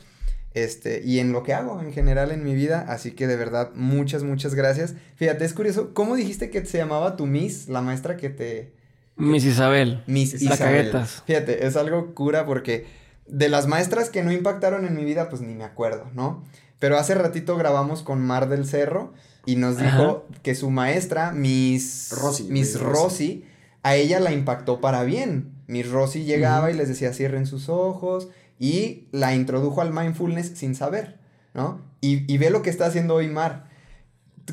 [0.55, 2.87] este, y en lo que hago en general en mi vida.
[2.89, 4.95] Así que de verdad, muchas, muchas gracias.
[5.17, 8.74] Fíjate, es curioso, ¿cómo dijiste que se llamaba tu Miss, la maestra que te...
[9.17, 10.03] Miss Isabel.
[10.07, 10.91] Miss La Isabel.
[10.91, 11.23] caguetas.
[11.27, 12.87] Fíjate, es algo cura porque
[13.27, 16.45] de las maestras que no impactaron en mi vida, pues ni me acuerdo, ¿no?
[16.79, 19.13] Pero hace ratito grabamos con Mar del Cerro
[19.47, 23.45] y nos dijo que su maestra, Miss Rosy, Miss Rosy.
[23.83, 25.53] a ella la impactó para bien.
[25.67, 28.29] Miss Rosy llegaba y les decía cierren sus ojos
[28.59, 31.19] y la introdujo al mindfulness sin saber,
[31.55, 31.81] ¿no?
[32.01, 33.67] Y, y ve lo que está haciendo hoy Mar.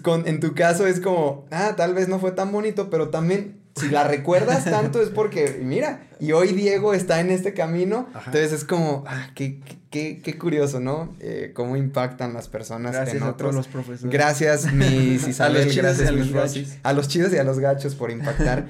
[0.03, 3.60] Con, en tu caso es como, ah, tal vez no fue tan bonito, pero también
[3.75, 8.51] si la recuerdas tanto es porque, mira, y hoy Diego está en este camino, entonces
[8.51, 11.15] es como, ah, qué, qué- qué, curioso, ¿no?
[11.19, 13.51] Eh, cómo impactan las personas Gracias en a otros.
[13.51, 14.11] todos los profesores.
[14.13, 16.67] Gracias, mis Isabel, gracias, a los mis gachos.
[16.83, 18.65] A los chidos y a los gachos por impactar.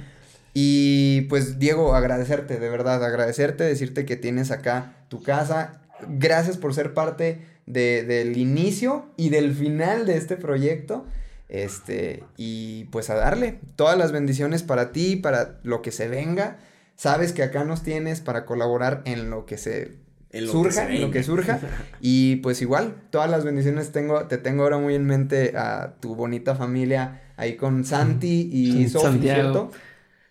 [0.53, 5.81] y pues, Diego, agradecerte, de verdad, agradecerte, decirte que tienes acá tu casa.
[6.07, 11.05] Gracias por ser parte de- del inicio y del final de este proyecto.
[11.51, 16.57] Este, y pues a darle todas las bendiciones para ti, para lo que se venga.
[16.95, 19.97] Sabes que acá nos tienes para colaborar en lo que se
[20.31, 21.59] En lo que surja, se en lo que surja.
[21.99, 26.15] Y pues igual, todas las bendiciones tengo, te tengo ahora muy en mente a tu
[26.15, 29.41] bonita familia ahí con Santi y Santiago.
[29.41, 29.71] ¿cierto?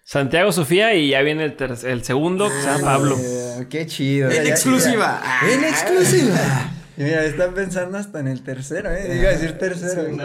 [0.04, 3.16] Santiago Sofía y ya viene el, ter- el segundo, que se llama Pablo.
[3.20, 4.30] Eh, qué chido.
[4.30, 5.22] En Ya- ya- exclusiva.
[5.52, 6.72] En exclusiva.
[6.96, 9.18] Y mira, están pensando hasta en el tercero, ¿eh?
[9.18, 10.04] Iba a decir tercero.
[10.08, 10.16] Sí.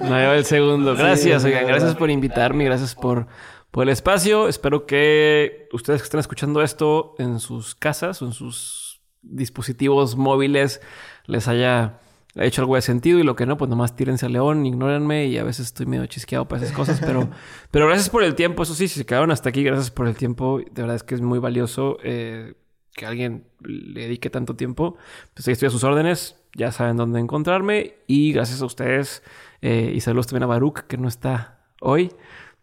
[0.00, 0.94] No, yo el segundo.
[0.94, 1.66] Gracias, Sí, oigan.
[1.66, 2.64] Gracias por invitarme.
[2.64, 3.26] Gracias por,
[3.70, 4.48] por el espacio.
[4.48, 10.80] Espero que ustedes que estén escuchando esto en sus casas o en sus dispositivos móviles
[11.26, 11.98] les haya
[12.36, 15.38] hecho algo de sentido y lo que no, pues nomás tírense a león, ignórenme y
[15.38, 17.30] a veces estoy medio chisqueado para esas cosas, pero,
[17.70, 20.16] pero gracias por el tiempo, eso sí, si se quedaron hasta aquí, gracias por el
[20.16, 22.54] tiempo, de verdad es que es muy valioso eh,
[22.96, 24.96] que alguien le dedique tanto tiempo,
[25.34, 29.22] pues ahí estoy a sus órdenes, ya saben dónde encontrarme y gracias a ustedes
[29.60, 32.10] eh, y saludos también a Baruch que no está hoy,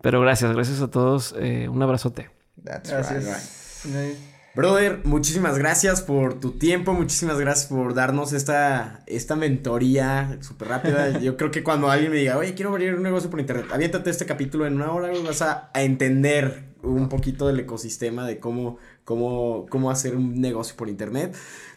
[0.02, 2.32] pero gracias, gracias a todos, eh, un abrazote.
[2.64, 3.86] That's Gracias.
[3.86, 4.34] right.
[4.56, 11.20] Brother, muchísimas gracias por tu tiempo, muchísimas gracias por darnos esta, esta mentoría súper rápida.
[11.22, 14.12] Yo creo que cuando alguien me diga, oye, quiero abrir un negocio por internet, aviéntate
[14.12, 18.78] este capítulo en una hora, vas a, a entender un poquito del ecosistema de cómo,
[19.06, 21.36] cómo, cómo hacer un negocio por internet.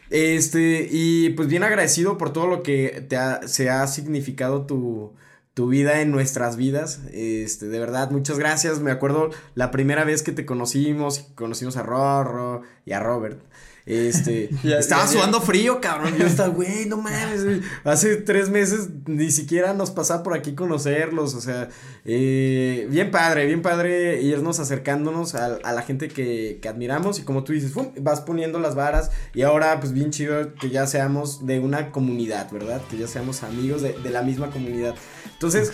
[0.09, 5.13] Este, y pues bien agradecido por todo lo que te ha- se ha significado tu,
[5.53, 7.01] tu vida en nuestras vidas.
[7.11, 8.79] Este, de verdad, muchas gracias.
[8.79, 13.39] Me acuerdo la primera vez que te conocimos, conocimos a Rorro y a Robert.
[13.87, 16.15] Este, Ya- estaba ya- sudando frío, cabrón.
[16.17, 17.61] Yo estaba, güey, no mames.
[17.85, 21.33] Hace tres meses ni siquiera nos pasaba por aquí conocerlos.
[21.33, 21.69] O sea,
[22.05, 27.17] eh, bien padre, bien padre irnos acercándonos a, a la gente que, que admiramos.
[27.19, 27.87] Y como tú dices, ¡fum!
[27.99, 29.09] vas poniendo las varas.
[29.33, 32.81] Y ahora, pues bien chido que ya seamos de una comunidad, ¿verdad?
[32.89, 34.95] Que ya seamos amigos de, de la misma comunidad.
[35.33, 35.71] Entonces,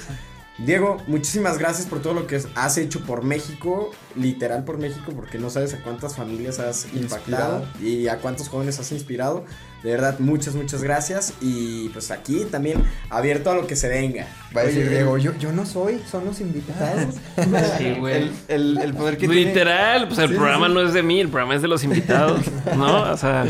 [0.59, 5.39] Diego, muchísimas gracias por todo lo que has hecho por México, literal por México, porque
[5.39, 9.45] no sabes a cuántas familias has impactado y a cuántos jóvenes has inspirado.
[9.84, 11.34] De verdad, muchas, muchas gracias.
[11.41, 14.26] Y pues aquí también abierto a lo que se venga.
[14.55, 17.15] Va a decir Oye, Diego, yo, yo no soy, son los invitados.
[17.77, 18.15] Sí, güey.
[18.15, 19.45] El, el, el poder que tiene.
[19.45, 20.73] Literal, pues el Sí, programa sí.
[20.73, 22.39] no es de mí, el programa es de los invitados,
[22.77, 23.11] ¿no?
[23.11, 23.45] O sea,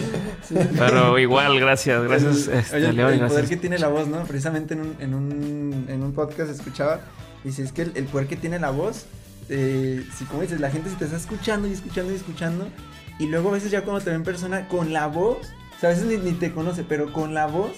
[0.78, 4.08] pero igual, gracias, gracias, El- este, oye, el, León, el poder que tiene la voz,
[4.08, 4.24] ¿no?
[4.24, 7.02] Precisamente en un, en un, en un podcast escuchaba,
[7.44, 9.06] dice, es que el, el poder que tiene la voz,
[9.50, 12.68] eh, si como dices, la gente se te está escuchando y escuchando y escuchando,
[13.20, 15.38] y luego a veces ya cuando te ve en persona con la voz,
[15.84, 17.74] sea, a veces ni, ni te conoce, pero con la voz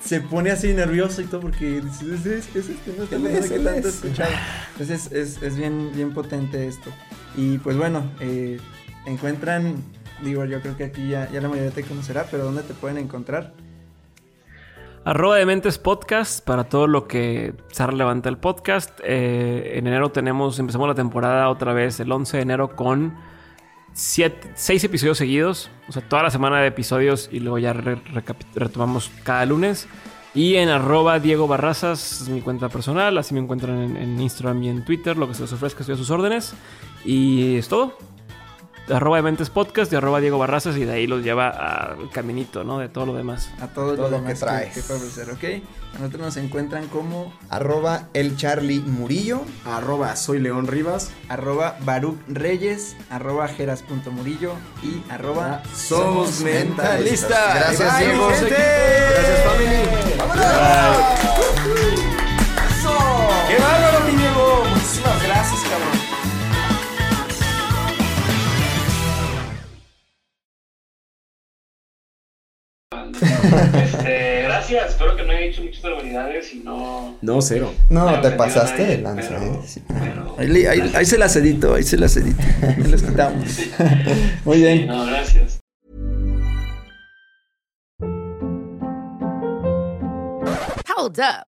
[0.00, 3.58] se pone así nervioso y todo porque dices, es, es, es este, no es, que
[3.58, 3.86] tanto he es".
[3.86, 4.32] escuchado.
[4.72, 6.90] Entonces es, es bien, bien potente esto.
[7.36, 8.58] Y pues bueno, eh,
[9.06, 9.76] encuentran,
[10.22, 12.98] digo, yo creo que aquí ya, ya la mayoría te conocerá, pero ¿dónde te pueden
[12.98, 13.52] encontrar?
[15.04, 19.00] Arroba de Mentes Podcast para todo lo que sea relevante al podcast.
[19.02, 23.14] Eh, en enero tenemos, empezamos la temporada otra vez el 11 de enero con
[23.92, 25.70] siete, seis episodios seguidos.
[25.88, 27.72] O sea, toda la semana de episodios y luego ya
[28.54, 29.88] retomamos cada lunes.
[30.34, 33.18] Y en arroba Diego Barrazas es mi cuenta personal.
[33.18, 35.16] Así me encuentran en, en Instagram y en Twitter.
[35.16, 36.54] Lo que se les ofrezca estoy a sus órdenes.
[37.04, 37.98] Y es todo.
[38.90, 40.76] Arroba de Mentes Podcast y arroba Diego Barrazas.
[40.76, 42.78] Y de ahí los lleva al caminito, ¿no?
[42.78, 43.50] De todo lo demás.
[43.60, 45.62] A todo, Todo lo lo que demás que, puede ofrecer, ¿ok?
[45.94, 49.42] A nosotros nos encuentran como Arroba el Charlie Murillo.
[49.64, 51.10] Arroba soy León Rivas.
[51.28, 54.52] arroba Baruch Reyes, arroba Jeras.murillo
[54.82, 57.54] y arroba Somos mentalistas.
[57.54, 58.30] Gracias, Bye, Diego.
[58.30, 58.54] gente.
[58.54, 60.92] Gracias, family.
[63.48, 64.64] ¡Qué bárbaro, mi Diego!
[64.74, 66.01] Muchísimas gracias, cabrón.
[73.42, 77.16] Este, gracias, espero que no haya hecho muchas barbaridades y no.
[77.20, 77.72] No, cero.
[77.90, 79.60] No, te pasaste nadie, de lanza, pero- eh.
[79.66, 79.82] Sí.
[79.88, 82.42] pero- Ahí, le- ahí- ahí se las edito, ahí se las edito.
[82.62, 83.44] Ahí las quitamos.
[84.44, 84.86] Muy Sí, bien.
[84.86, 85.58] no, gracias.
[90.96, 91.51] Hold up.